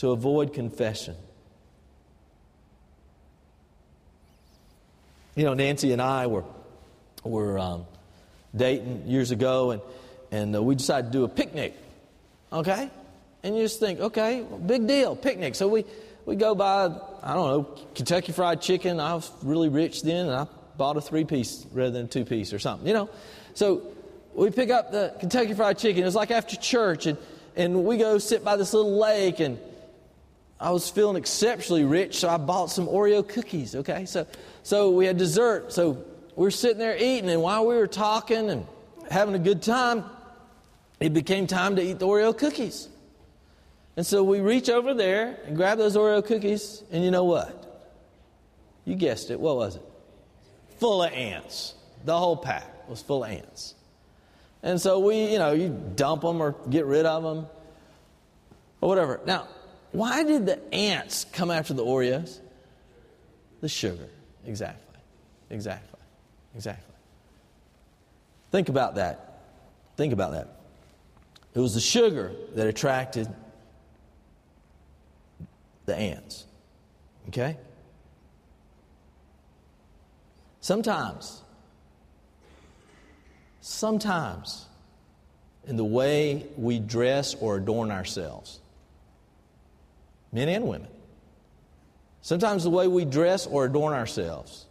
to 0.00 0.12
avoid 0.12 0.54
confession. 0.54 1.14
You 5.34 5.44
know, 5.44 5.52
Nancy 5.52 5.92
and 5.92 6.00
I 6.00 6.26
were, 6.26 6.44
were 7.22 7.58
um, 7.58 7.84
dating 8.56 9.06
years 9.06 9.30
ago, 9.30 9.72
and, 9.72 9.82
and 10.32 10.56
uh, 10.56 10.62
we 10.62 10.74
decided 10.74 11.12
to 11.12 11.18
do 11.18 11.24
a 11.24 11.28
picnic. 11.28 11.76
Okay? 12.50 12.90
And 13.42 13.54
you 13.54 13.62
just 13.62 13.78
think, 13.78 14.00
okay, 14.00 14.40
well, 14.40 14.58
big 14.58 14.86
deal, 14.86 15.14
picnic. 15.16 15.54
So 15.54 15.68
we, 15.68 15.84
we 16.24 16.34
go 16.34 16.54
buy, 16.54 16.86
I 17.22 17.34
don't 17.34 17.50
know, 17.50 17.84
Kentucky 17.94 18.32
Fried 18.32 18.62
Chicken. 18.62 19.00
I 19.00 19.14
was 19.14 19.30
really 19.42 19.68
rich 19.68 20.02
then, 20.02 20.28
and 20.28 20.34
I 20.34 20.46
bought 20.78 20.96
a 20.96 21.02
three 21.02 21.26
piece 21.26 21.66
rather 21.72 21.90
than 21.90 22.08
two 22.08 22.24
piece 22.24 22.54
or 22.54 22.58
something, 22.58 22.88
you 22.88 22.94
know. 22.94 23.10
So 23.52 23.82
we 24.32 24.50
pick 24.50 24.70
up 24.70 24.92
the 24.92 25.14
Kentucky 25.20 25.52
Fried 25.52 25.76
Chicken. 25.76 26.02
It 26.02 26.06
was 26.06 26.14
like 26.14 26.30
after 26.30 26.56
church, 26.56 27.04
and, 27.04 27.18
and 27.54 27.84
we 27.84 27.98
go 27.98 28.16
sit 28.16 28.42
by 28.42 28.56
this 28.56 28.72
little 28.72 28.98
lake, 28.98 29.40
and 29.40 29.58
I 30.60 30.70
was 30.70 30.90
feeling 30.90 31.16
exceptionally 31.16 31.84
rich, 31.84 32.18
so 32.18 32.28
I 32.28 32.36
bought 32.36 32.70
some 32.70 32.86
Oreo 32.86 33.26
cookies, 33.26 33.74
okay? 33.74 34.04
So, 34.04 34.26
so 34.62 34.90
we 34.90 35.06
had 35.06 35.16
dessert. 35.16 35.72
So 35.72 35.92
we 36.36 36.44
were 36.44 36.50
sitting 36.50 36.78
there 36.78 36.96
eating, 36.96 37.30
and 37.30 37.40
while 37.40 37.66
we 37.66 37.74
were 37.76 37.86
talking 37.86 38.50
and 38.50 38.66
having 39.10 39.34
a 39.34 39.38
good 39.38 39.62
time, 39.62 40.04
it 41.00 41.14
became 41.14 41.46
time 41.46 41.76
to 41.76 41.82
eat 41.82 41.98
the 41.98 42.06
Oreo 42.06 42.36
cookies. 42.36 42.88
And 43.96 44.06
so 44.06 44.22
we 44.22 44.40
reach 44.40 44.68
over 44.68 44.92
there 44.92 45.38
and 45.46 45.56
grab 45.56 45.78
those 45.78 45.96
Oreo 45.96 46.24
cookies, 46.24 46.84
and 46.92 47.02
you 47.02 47.10
know 47.10 47.24
what? 47.24 47.56
You 48.84 48.96
guessed 48.96 49.30
it. 49.30 49.40
What 49.40 49.56
was 49.56 49.76
it? 49.76 49.82
full 50.80 51.02
of 51.02 51.12
ants. 51.12 51.74
The 52.04 52.16
whole 52.16 52.38
pack 52.38 52.88
was 52.88 53.02
full 53.02 53.22
of 53.22 53.30
ants. 53.30 53.74
And 54.62 54.80
so 54.80 54.98
we, 54.98 55.30
you 55.30 55.38
know, 55.38 55.52
you 55.52 55.68
dump 55.94 56.22
them 56.22 56.40
or 56.40 56.56
get 56.68 56.86
rid 56.86 57.06
of 57.06 57.22
them 57.22 57.46
or 58.80 58.88
whatever. 58.88 59.20
Now, 59.26 59.46
why 59.92 60.22
did 60.22 60.46
the 60.46 60.74
ants 60.74 61.26
come 61.32 61.50
after 61.50 61.74
the 61.74 61.84
Oreos? 61.84 62.38
The 63.60 63.68
sugar. 63.68 64.08
Exactly. 64.46 65.00
Exactly. 65.50 66.00
Exactly. 66.54 66.94
Think 68.50 68.68
about 68.68 68.96
that. 68.96 69.42
Think 69.96 70.12
about 70.12 70.32
that. 70.32 70.60
It 71.54 71.58
was 71.58 71.74
the 71.74 71.80
sugar 71.80 72.32
that 72.54 72.66
attracted 72.66 73.28
the 75.86 75.96
ants. 75.96 76.46
Okay? 77.28 77.56
Sometimes, 80.60 81.42
sometimes, 83.60 84.66
in 85.66 85.76
the 85.76 85.84
way 85.84 86.46
we 86.56 86.78
dress 86.78 87.34
or 87.34 87.56
adorn 87.56 87.90
ourselves, 87.90 88.59
men 90.32 90.48
and 90.48 90.66
women, 90.66 90.88
sometimes 92.22 92.64
the 92.64 92.70
way 92.70 92.86
we 92.86 93.04
dress 93.04 93.46
or 93.46 93.64
adorn 93.64 93.92
ourselves 93.92 94.66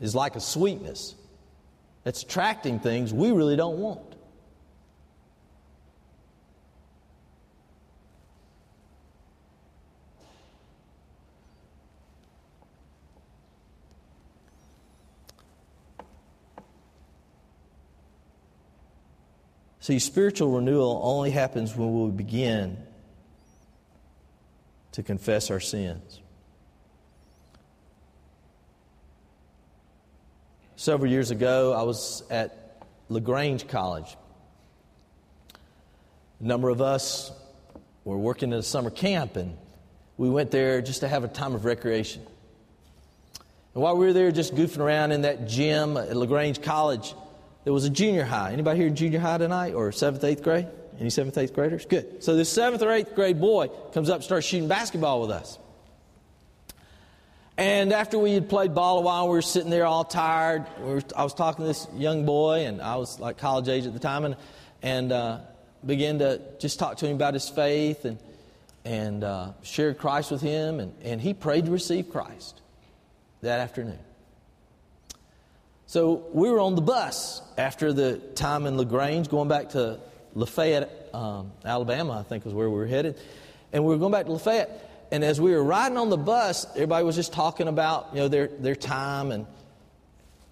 is 0.00 0.14
like 0.14 0.36
a 0.36 0.40
sweetness 0.40 1.14
that's 2.02 2.22
attracting 2.22 2.80
things 2.80 3.12
we 3.12 3.30
really 3.30 3.56
don't 3.56 3.78
want. 3.78 4.14
See, 19.84 19.98
spiritual 19.98 20.50
renewal 20.50 20.98
only 21.04 21.30
happens 21.30 21.76
when 21.76 22.04
we 22.04 22.10
begin 22.10 22.78
to 24.94 25.02
confess 25.02 25.50
our 25.50 25.58
sins. 25.58 26.20
Several 30.76 31.10
years 31.10 31.32
ago, 31.32 31.72
I 31.72 31.82
was 31.82 32.22
at 32.30 32.80
LaGrange 33.08 33.66
College. 33.66 34.16
A 36.40 36.44
number 36.44 36.68
of 36.68 36.80
us 36.80 37.32
were 38.04 38.16
working 38.16 38.52
at 38.52 38.60
a 38.60 38.62
summer 38.62 38.90
camp, 38.90 39.34
and 39.34 39.56
we 40.16 40.30
went 40.30 40.52
there 40.52 40.80
just 40.80 41.00
to 41.00 41.08
have 41.08 41.24
a 41.24 41.28
time 41.28 41.56
of 41.56 41.64
recreation. 41.64 42.22
And 43.74 43.82
while 43.82 43.96
we 43.96 44.06
were 44.06 44.12
there 44.12 44.30
just 44.30 44.54
goofing 44.54 44.78
around 44.78 45.10
in 45.10 45.22
that 45.22 45.48
gym 45.48 45.96
at 45.96 46.16
LaGrange 46.16 46.62
College, 46.62 47.14
there 47.64 47.72
was 47.72 47.84
a 47.84 47.90
junior 47.90 48.24
high. 48.24 48.52
Anybody 48.52 48.78
here 48.78 48.86
in 48.86 48.94
junior 48.94 49.18
high 49.18 49.38
tonight 49.38 49.74
or 49.74 49.90
seventh, 49.90 50.22
eighth 50.22 50.44
grade? 50.44 50.68
Any 51.00 51.10
seventh, 51.10 51.36
eighth 51.38 51.54
graders? 51.54 51.86
Good. 51.86 52.22
So 52.22 52.36
this 52.36 52.48
seventh 52.48 52.82
or 52.82 52.90
eighth 52.90 53.14
grade 53.14 53.40
boy 53.40 53.68
comes 53.92 54.08
up 54.08 54.16
and 54.16 54.24
starts 54.24 54.46
shooting 54.46 54.68
basketball 54.68 55.20
with 55.20 55.30
us. 55.30 55.58
And 57.56 57.92
after 57.92 58.18
we 58.18 58.32
had 58.32 58.48
played 58.48 58.74
ball 58.74 58.98
a 58.98 59.00
while, 59.02 59.28
we 59.28 59.34
were 59.34 59.42
sitting 59.42 59.70
there 59.70 59.86
all 59.86 60.04
tired. 60.04 60.66
We 60.80 60.94
were, 60.94 61.02
I 61.16 61.22
was 61.22 61.34
talking 61.34 61.62
to 61.64 61.68
this 61.68 61.86
young 61.94 62.26
boy, 62.26 62.66
and 62.66 62.82
I 62.82 62.96
was 62.96 63.20
like 63.20 63.38
college 63.38 63.68
age 63.68 63.86
at 63.86 63.92
the 63.92 64.00
time, 64.00 64.24
and, 64.24 64.36
and 64.82 65.12
uh, 65.12 65.38
began 65.84 66.18
to 66.18 66.40
just 66.58 66.78
talk 66.78 66.96
to 66.98 67.06
him 67.06 67.14
about 67.14 67.34
his 67.34 67.48
faith 67.48 68.04
and, 68.04 68.18
and 68.84 69.22
uh, 69.22 69.52
shared 69.62 69.98
Christ 69.98 70.30
with 70.32 70.40
him, 70.40 70.80
and, 70.80 70.94
and 71.02 71.20
he 71.20 71.32
prayed 71.32 71.66
to 71.66 71.70
receive 71.70 72.10
Christ. 72.10 72.60
that 73.44 73.60
afternoon. 73.60 73.98
So 75.86 76.26
we 76.32 76.50
were 76.50 76.60
on 76.60 76.74
the 76.74 76.82
bus 76.82 77.40
after 77.56 77.92
the 77.92 78.16
time 78.34 78.66
in 78.66 78.76
LaGrange, 78.76 79.28
going 79.28 79.48
back 79.48 79.70
to 79.70 80.00
Lafayette, 80.34 81.10
um, 81.14 81.52
Alabama, 81.64 82.18
I 82.18 82.22
think 82.22 82.44
was 82.44 82.54
where 82.54 82.68
we 82.68 82.76
were 82.76 82.86
headed. 82.86 83.18
And 83.72 83.84
we 83.84 83.94
were 83.94 83.98
going 83.98 84.12
back 84.12 84.26
to 84.26 84.32
Lafayette. 84.32 85.08
And 85.10 85.22
as 85.22 85.40
we 85.40 85.52
were 85.52 85.62
riding 85.62 85.96
on 85.96 86.10
the 86.10 86.16
bus, 86.16 86.66
everybody 86.74 87.04
was 87.04 87.16
just 87.16 87.32
talking 87.32 87.68
about 87.68 88.08
you 88.12 88.20
know 88.20 88.28
their, 88.28 88.48
their 88.48 88.74
time 88.74 89.30
and 89.30 89.46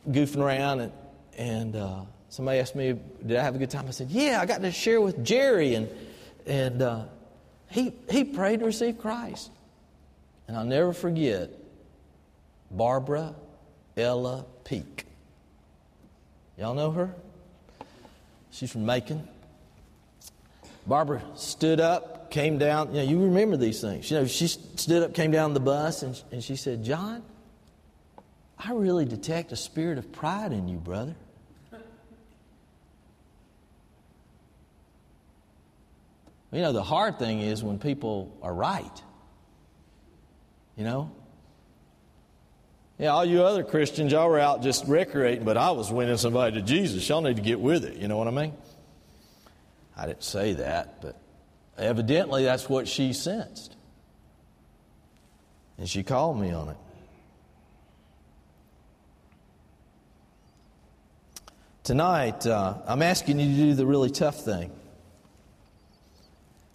goofing 0.08 0.38
around. 0.40 0.80
And, 0.80 0.92
and 1.36 1.76
uh, 1.76 2.00
somebody 2.28 2.60
asked 2.60 2.76
me, 2.76 2.98
Did 3.26 3.36
I 3.36 3.42
have 3.42 3.54
a 3.54 3.58
good 3.58 3.70
time? 3.70 3.86
I 3.88 3.90
said, 3.90 4.10
Yeah, 4.10 4.40
I 4.40 4.46
got 4.46 4.62
to 4.62 4.70
share 4.70 5.00
with 5.00 5.24
Jerry. 5.24 5.74
And, 5.74 5.88
and 6.46 6.82
uh, 6.82 7.04
he, 7.70 7.92
he 8.10 8.24
prayed 8.24 8.60
to 8.60 8.66
receive 8.66 8.98
Christ. 8.98 9.50
And 10.46 10.56
I'll 10.56 10.64
never 10.64 10.92
forget 10.92 11.50
Barbara 12.70 13.34
Ella 13.96 14.44
Peak. 14.64 15.06
Y'all 16.58 16.74
know 16.74 16.90
her? 16.90 17.14
She's 18.50 18.70
from 18.70 18.84
Macon. 18.84 19.26
Barbara 20.86 21.22
stood 21.34 21.80
up, 21.80 22.30
came 22.30 22.58
down. 22.58 22.94
You 22.94 23.02
know, 23.02 23.08
you 23.08 23.24
remember 23.24 23.56
these 23.56 23.80
things. 23.80 24.10
You 24.10 24.18
know, 24.18 24.26
she 24.26 24.48
stood 24.48 25.02
up, 25.02 25.14
came 25.14 25.30
down 25.30 25.54
the 25.54 25.60
bus, 25.60 26.02
and, 26.02 26.20
and 26.32 26.42
she 26.42 26.56
said, 26.56 26.84
John, 26.84 27.22
I 28.58 28.72
really 28.72 29.04
detect 29.04 29.52
a 29.52 29.56
spirit 29.56 29.98
of 29.98 30.12
pride 30.12 30.52
in 30.52 30.68
you, 30.68 30.78
brother. 30.78 31.14
You 36.52 36.60
know, 36.60 36.72
the 36.72 36.82
hard 36.82 37.18
thing 37.18 37.40
is 37.40 37.64
when 37.64 37.78
people 37.78 38.36
are 38.42 38.52
right. 38.52 39.02
You 40.76 40.84
know? 40.84 41.10
Yeah, 42.98 43.08
all 43.08 43.24
you 43.24 43.42
other 43.42 43.64
Christians, 43.64 44.12
y'all 44.12 44.28
were 44.28 44.38
out 44.38 44.62
just 44.62 44.86
recreating, 44.86 45.44
but 45.44 45.56
I 45.56 45.70
was 45.70 45.90
winning 45.90 46.18
somebody 46.18 46.54
to 46.56 46.62
Jesus. 46.62 47.08
Y'all 47.08 47.22
need 47.22 47.36
to 47.36 47.42
get 47.42 47.58
with 47.58 47.84
it. 47.84 47.96
You 47.96 48.06
know 48.06 48.18
what 48.18 48.28
I 48.28 48.32
mean? 48.32 48.52
I 49.96 50.06
didn't 50.06 50.24
say 50.24 50.54
that, 50.54 51.02
but 51.02 51.16
evidently 51.76 52.44
that's 52.44 52.68
what 52.68 52.88
she 52.88 53.12
sensed. 53.12 53.76
And 55.78 55.88
she 55.88 56.02
called 56.02 56.40
me 56.40 56.52
on 56.52 56.68
it. 56.70 56.76
Tonight, 61.84 62.46
uh, 62.46 62.74
I'm 62.86 63.02
asking 63.02 63.40
you 63.40 63.48
to 63.48 63.56
do 63.70 63.74
the 63.74 63.86
really 63.86 64.10
tough 64.10 64.44
thing. 64.44 64.70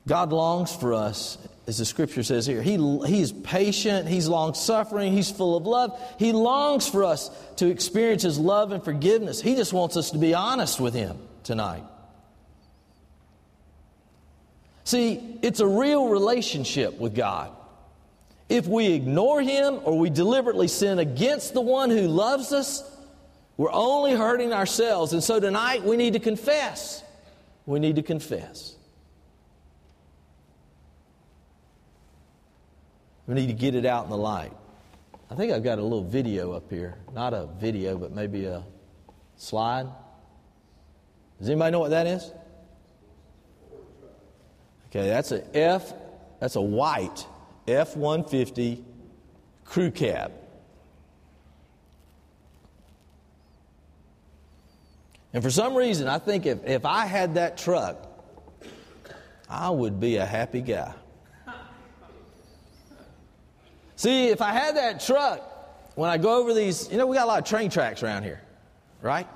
God 0.06 0.32
longs 0.32 0.76
for 0.76 0.94
us, 0.94 1.38
as 1.66 1.78
the 1.78 1.86
scripture 1.86 2.24
says 2.24 2.46
here. 2.46 2.62
He, 2.62 2.78
he 3.06 3.22
is 3.22 3.32
patient, 3.32 4.08
He's 4.08 4.28
long 4.28 4.54
suffering, 4.54 5.14
He's 5.14 5.32
full 5.32 5.56
of 5.56 5.66
love. 5.66 5.98
He 6.20 6.34
longs 6.34 6.90
for 6.90 7.04
us 7.06 7.30
to 7.58 7.68
experience 7.68 8.24
His 8.24 8.38
love 8.38 8.72
and 8.72 8.84
forgiveness. 8.84 9.42
He 9.42 9.56
just 9.56 9.74
wants 9.74 9.96
us 9.96 10.12
to 10.12 10.18
be 10.18 10.34
honest 10.34 10.80
with 10.80 10.94
Him 10.94 11.18
tonight. 11.44 11.84
See, 14.88 15.38
it's 15.42 15.60
a 15.60 15.68
real 15.68 16.08
relationship 16.08 16.98
with 16.98 17.14
God. 17.14 17.52
If 18.48 18.68
we 18.68 18.94
ignore 18.94 19.42
Him 19.42 19.82
or 19.84 20.00
we 20.00 20.10
deliberately 20.10 20.70
sin 20.70 21.00
against 21.00 21.54
the 21.54 21.60
one 21.60 21.90
who 21.90 22.08
loves 22.08 22.54
us, 22.54 22.90
we're 23.58 23.74
only 23.74 24.14
hurting 24.14 24.54
ourselves. 24.54 25.12
And 25.12 25.22
so 25.22 25.42
tonight 25.42 25.84
we 25.84 25.98
need 25.98 26.14
to 26.14 26.20
confess. 26.20 27.04
We 27.66 27.82
need 27.82 27.98
to 27.98 28.02
confess. 28.02 28.78
We 33.26 33.36
need 33.36 33.48
to 33.48 33.54
get 33.54 33.76
it 33.76 33.86
out 33.86 34.06
in 34.06 34.10
the 34.10 34.16
light. 34.16 34.54
I 35.30 35.36
think 35.36 35.52
I've 35.52 35.66
got 35.66 35.80
a 35.80 35.84
little 35.84 36.06
video 36.06 36.54
up 36.54 36.70
here. 36.70 36.96
Not 37.14 37.34
a 37.34 37.50
video, 37.60 37.98
but 37.98 38.14
maybe 38.14 38.46
a 38.46 38.64
slide. 39.36 39.88
Does 41.40 41.50
anybody 41.50 41.74
know 41.74 41.80
what 41.80 41.90
that 41.90 42.08
is? 42.08 42.32
Okay, 44.90 45.08
that's 45.08 45.32
a 45.32 45.58
F, 45.58 45.94
that's 46.40 46.56
a 46.56 46.62
white 46.62 47.26
F 47.68 47.98
150 47.98 48.84
crew 49.66 49.92
cab. 49.92 50.32
And 55.34 55.44
for 55.44 55.52
some 55.52 55.76
reason, 55.76 56.08
I 56.08 56.20
think 56.20 56.46
if, 56.46 56.66
if 56.66 56.86
I 56.86 57.06
had 57.06 57.36
that 57.36 57.58
truck, 57.58 58.08
I 59.50 59.70
would 59.70 60.00
be 60.00 60.16
a 60.16 60.26
happy 60.26 60.62
guy. 60.62 60.94
See, 63.96 64.30
if 64.30 64.42
I 64.42 64.52
had 64.52 64.78
that 64.78 65.02
truck, 65.02 65.42
when 65.96 66.10
I 66.10 66.18
go 66.18 66.40
over 66.40 66.54
these, 66.54 66.90
you 66.90 66.98
know, 66.98 67.06
we 67.06 67.16
got 67.18 67.26
a 67.26 67.28
lot 67.28 67.40
of 67.40 67.46
train 67.46 67.70
tracks 67.70 68.04
around 68.04 68.24
here, 68.24 68.42
right? 69.02 69.28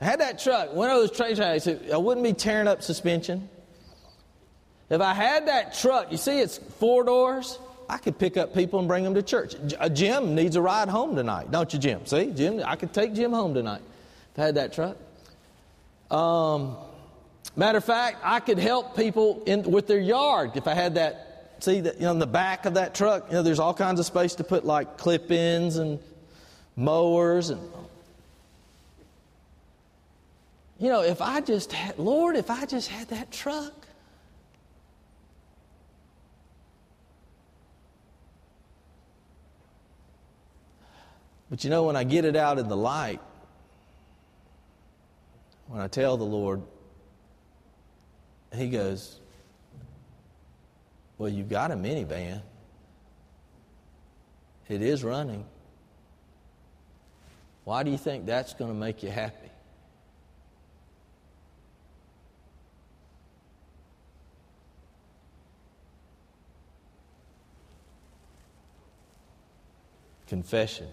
I 0.00 0.04
had 0.04 0.20
that 0.20 0.38
truck, 0.38 0.72
one 0.72 0.90
of 0.90 0.96
those 0.96 1.10
train 1.10 1.36
tracks, 1.36 1.68
I 1.68 1.96
wouldn't 1.96 2.24
be 2.24 2.32
tearing 2.32 2.66
up 2.66 2.82
suspension. 2.82 3.48
If 4.90 5.00
I 5.00 5.12
had 5.12 5.48
that 5.48 5.74
truck, 5.74 6.10
you 6.10 6.16
see 6.16 6.40
it's 6.40 6.58
four 6.58 7.04
doors, 7.04 7.58
I 7.88 7.98
could 7.98 8.18
pick 8.18 8.36
up 8.36 8.54
people 8.54 8.78
and 8.78 8.88
bring 8.88 9.04
them 9.04 9.14
to 9.14 9.22
church. 9.22 9.54
A 9.78 9.88
Jim 9.88 10.34
needs 10.34 10.56
a 10.56 10.62
ride 10.62 10.88
home 10.88 11.16
tonight, 11.16 11.50
don't 11.50 11.72
you, 11.72 11.78
Jim? 11.78 12.06
See, 12.06 12.32
Jim, 12.32 12.62
I 12.64 12.76
could 12.76 12.92
take 12.92 13.14
Jim 13.14 13.32
home 13.32 13.54
tonight 13.54 13.82
if 14.32 14.38
I 14.38 14.46
had 14.46 14.54
that 14.56 14.72
truck. 14.72 14.96
Um, 16.10 16.76
matter 17.56 17.78
of 17.78 17.84
fact, 17.84 18.18
I 18.22 18.40
could 18.40 18.58
help 18.58 18.96
people 18.96 19.42
in, 19.46 19.70
with 19.70 19.86
their 19.86 20.00
yard 20.00 20.52
if 20.56 20.66
I 20.66 20.74
had 20.74 20.94
that 20.94 21.24
see 21.60 21.80
that 21.80 21.96
you 21.96 22.02
know, 22.02 22.12
in 22.12 22.18
the 22.18 22.26
back 22.26 22.66
of 22.66 22.74
that 22.74 22.94
truck, 22.94 23.26
you 23.28 23.34
know, 23.34 23.42
there's 23.42 23.58
all 23.58 23.74
kinds 23.74 23.98
of 23.98 24.06
space 24.06 24.36
to 24.36 24.44
put 24.44 24.64
like 24.64 24.96
clip-ins 24.96 25.76
and 25.76 25.98
mowers 26.76 27.50
and 27.50 27.60
you 30.78 30.88
know, 30.88 31.02
if 31.02 31.20
I 31.20 31.40
just 31.40 31.72
had, 31.72 31.98
Lord, 31.98 32.36
if 32.36 32.50
I 32.50 32.64
just 32.64 32.88
had 32.88 33.08
that 33.08 33.32
truck. 33.32 33.87
But 41.50 41.64
you 41.64 41.70
know, 41.70 41.84
when 41.84 41.96
I 41.96 42.04
get 42.04 42.24
it 42.24 42.36
out 42.36 42.58
in 42.58 42.68
the 42.68 42.76
light, 42.76 43.20
when 45.66 45.80
I 45.80 45.88
tell 45.88 46.16
the 46.16 46.24
Lord, 46.24 46.62
He 48.54 48.68
goes, 48.68 49.18
well, 51.18 51.28
you've 51.28 51.48
got 51.48 51.70
a 51.70 51.74
minivan. 51.74 52.42
It 54.68 54.82
is 54.82 55.02
running. 55.02 55.44
Why 57.64 57.82
do 57.82 57.90
you 57.90 57.98
think 57.98 58.24
that's 58.24 58.54
going 58.54 58.70
to 58.70 58.76
make 58.76 59.02
you 59.02 59.10
happy? 59.10 59.50
Confession. 70.28 70.86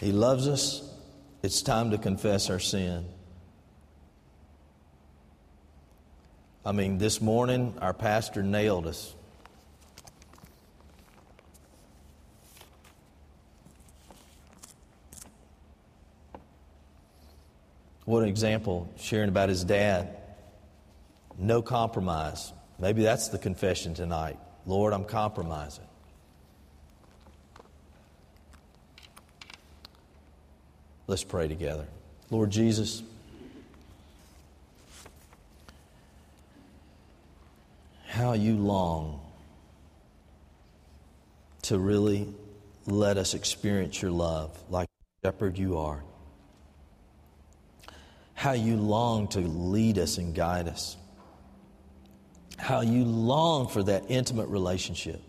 He 0.00 0.12
loves 0.12 0.48
us. 0.48 0.82
It's 1.42 1.62
time 1.62 1.90
to 1.90 1.98
confess 1.98 2.50
our 2.50 2.58
sin. 2.58 3.06
I 6.66 6.72
mean, 6.72 6.98
this 6.98 7.20
morning, 7.20 7.74
our 7.80 7.92
pastor 7.92 8.42
nailed 8.42 8.86
us. 8.86 9.14
What 18.06 18.22
an 18.22 18.28
example, 18.28 18.92
sharing 18.98 19.28
about 19.28 19.48
his 19.48 19.64
dad. 19.64 20.16
No 21.38 21.62
compromise. 21.62 22.52
Maybe 22.78 23.02
that's 23.02 23.28
the 23.28 23.38
confession 23.38 23.94
tonight. 23.94 24.38
Lord, 24.66 24.92
I'm 24.92 25.04
compromising. 25.04 25.86
Let's 31.06 31.24
pray 31.24 31.48
together. 31.48 31.86
Lord 32.30 32.50
Jesus, 32.50 33.02
how 38.06 38.32
you 38.32 38.56
long 38.56 39.20
to 41.62 41.78
really 41.78 42.32
let 42.86 43.16
us 43.16 43.34
experience 43.34 44.00
your 44.00 44.10
love 44.10 44.50
like 44.70 44.88
shepherd 45.22 45.58
you 45.58 45.78
are. 45.78 46.02
How 48.34 48.52
you 48.52 48.76
long 48.76 49.28
to 49.28 49.40
lead 49.40 49.98
us 49.98 50.18
and 50.18 50.34
guide 50.34 50.68
us. 50.68 50.96
How 52.56 52.80
you 52.80 53.04
long 53.04 53.68
for 53.68 53.82
that 53.82 54.04
intimate 54.08 54.48
relationship. 54.48 55.20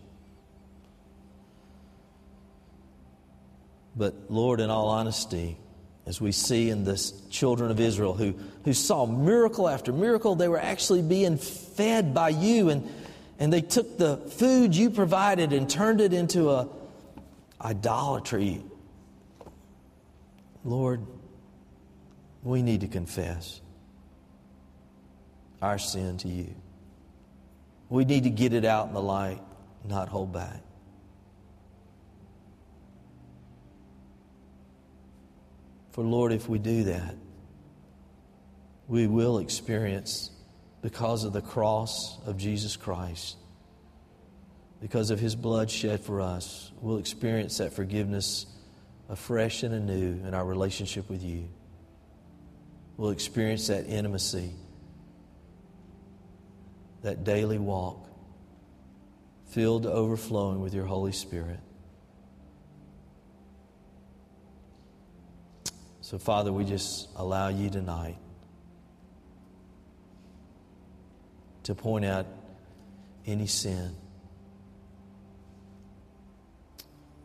But 3.96 4.14
Lord, 4.28 4.60
in 4.60 4.70
all 4.70 4.88
honesty, 4.88 5.56
as 6.06 6.20
we 6.20 6.30
see 6.30 6.70
in 6.70 6.84
this 6.84 7.12
children 7.30 7.70
of 7.70 7.80
Israel 7.80 8.14
who, 8.14 8.34
who 8.64 8.72
saw 8.72 9.06
miracle 9.06 9.68
after 9.68 9.92
miracle, 9.92 10.36
they 10.36 10.48
were 10.48 10.60
actually 10.60 11.02
being 11.02 11.36
fed 11.36 12.14
by 12.14 12.28
you. 12.28 12.70
And, 12.70 12.88
and 13.40 13.52
they 13.52 13.60
took 13.60 13.98
the 13.98 14.16
food 14.16 14.74
you 14.74 14.90
provided 14.90 15.52
and 15.52 15.68
turned 15.68 16.00
it 16.00 16.12
into 16.12 16.50
a 16.50 16.68
idolatry. 17.60 18.62
Lord, 20.64 21.04
we 22.42 22.62
need 22.62 22.82
to 22.82 22.88
confess 22.88 23.60
our 25.60 25.78
sin 25.78 26.18
to 26.18 26.28
you. 26.28 26.54
We 27.88 28.04
need 28.04 28.24
to 28.24 28.30
get 28.30 28.52
it 28.52 28.64
out 28.64 28.88
in 28.88 28.94
the 28.94 29.02
light, 29.02 29.40
not 29.84 30.08
hold 30.08 30.32
back. 30.32 30.60
For 35.96 36.04
Lord, 36.04 36.30
if 36.30 36.46
we 36.46 36.58
do 36.58 36.84
that, 36.84 37.14
we 38.86 39.06
will 39.06 39.38
experience, 39.38 40.30
because 40.82 41.24
of 41.24 41.32
the 41.32 41.40
cross 41.40 42.18
of 42.26 42.36
Jesus 42.36 42.76
Christ, 42.76 43.38
because 44.78 45.10
of 45.10 45.18
his 45.18 45.34
blood 45.34 45.70
shed 45.70 46.00
for 46.00 46.20
us, 46.20 46.70
we'll 46.82 46.98
experience 46.98 47.56
that 47.58 47.72
forgiveness 47.72 48.44
afresh 49.08 49.62
and 49.62 49.72
anew 49.72 50.20
in 50.26 50.34
our 50.34 50.44
relationship 50.44 51.08
with 51.08 51.22
you. 51.22 51.48
We'll 52.98 53.10
experience 53.10 53.68
that 53.68 53.86
intimacy, 53.86 54.52
that 57.00 57.24
daily 57.24 57.58
walk, 57.58 58.06
filled 59.46 59.84
to 59.84 59.92
overflowing 59.92 60.60
with 60.60 60.74
your 60.74 60.84
Holy 60.84 61.12
Spirit. 61.12 61.60
So, 66.06 66.18
Father, 66.18 66.52
we 66.52 66.64
just 66.64 67.08
allow 67.16 67.48
you 67.48 67.68
tonight 67.68 68.16
to 71.64 71.74
point 71.74 72.04
out 72.04 72.26
any 73.26 73.48
sin. 73.48 73.90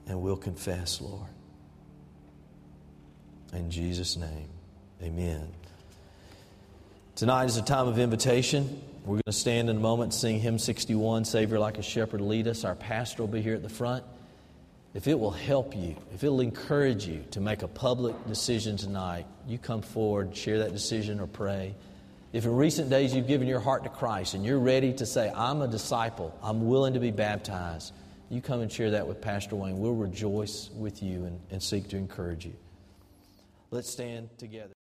And 0.08 0.20
we'll 0.20 0.36
confess, 0.36 1.00
Lord. 1.00 1.30
In 3.54 3.70
Jesus' 3.70 4.18
name, 4.18 4.50
amen. 5.04 5.48
Tonight 7.14 7.46
is 7.46 7.58
a 7.58 7.62
time 7.62 7.88
of 7.88 8.00
invitation. 8.00 8.82
We're 9.06 9.18
going 9.18 9.22
to 9.28 9.32
stand 9.32 9.70
in 9.70 9.78
a 9.78 9.80
moment 9.80 10.12
sing 10.12 10.40
hymn 10.40 10.58
61, 10.58 11.26
Savior 11.26 11.60
Like 11.60 11.78
a 11.78 11.84
Shepherd 11.84 12.22
Lead 12.22 12.48
Us. 12.48 12.64
Our 12.64 12.74
pastor 12.74 13.22
will 13.22 13.28
be 13.28 13.44
here 13.44 13.54
at 13.54 13.62
the 13.62 13.70
front. 13.70 14.04
If 14.94 15.08
it 15.08 15.18
will 15.18 15.32
help 15.32 15.76
you, 15.76 15.96
if 16.14 16.24
it'll 16.24 16.42
encourage 16.42 17.08
you 17.08 17.24
to 17.32 17.40
make 17.40 17.64
a 17.64 17.68
public 17.68 18.28
decision 18.28 18.76
tonight, 18.76 19.26
you 19.48 19.58
come 19.58 19.82
forward, 19.82 20.36
share 20.36 20.60
that 20.60 20.74
decision, 20.74 21.22
or 21.22 21.28
pray. 21.28 21.76
If 22.34 22.46
in 22.46 22.56
recent 22.56 22.90
days 22.90 23.14
you've 23.14 23.28
given 23.28 23.48
your 23.48 23.62
heart 23.62 23.84
to 23.84 23.90
Christ 23.90 24.34
and 24.34 24.46
you're 24.46 24.60
ready 24.60 24.94
to 24.94 25.06
say, 25.06 25.32
I'm 25.34 25.62
a 25.62 25.68
disciple, 25.68 26.38
I'm 26.44 26.68
willing 26.68 26.94
to 26.96 27.00
be 27.00 27.12
baptized, 27.12 27.94
you 28.30 28.42
come 28.42 28.62
and 28.62 28.72
share 28.72 28.92
that 28.92 29.08
with 29.08 29.22
Pastor 29.22 29.56
Wayne. 29.56 29.80
We'll 29.80 29.94
rejoice 29.94 30.70
with 30.76 31.02
you 31.02 31.26
and, 31.26 31.40
and 31.52 31.64
seek 31.64 31.90
to 31.90 31.98
encourage 31.98 32.46
you. 32.46 32.54
Let's 33.72 33.90
stand 33.90 34.30
together. 34.38 34.74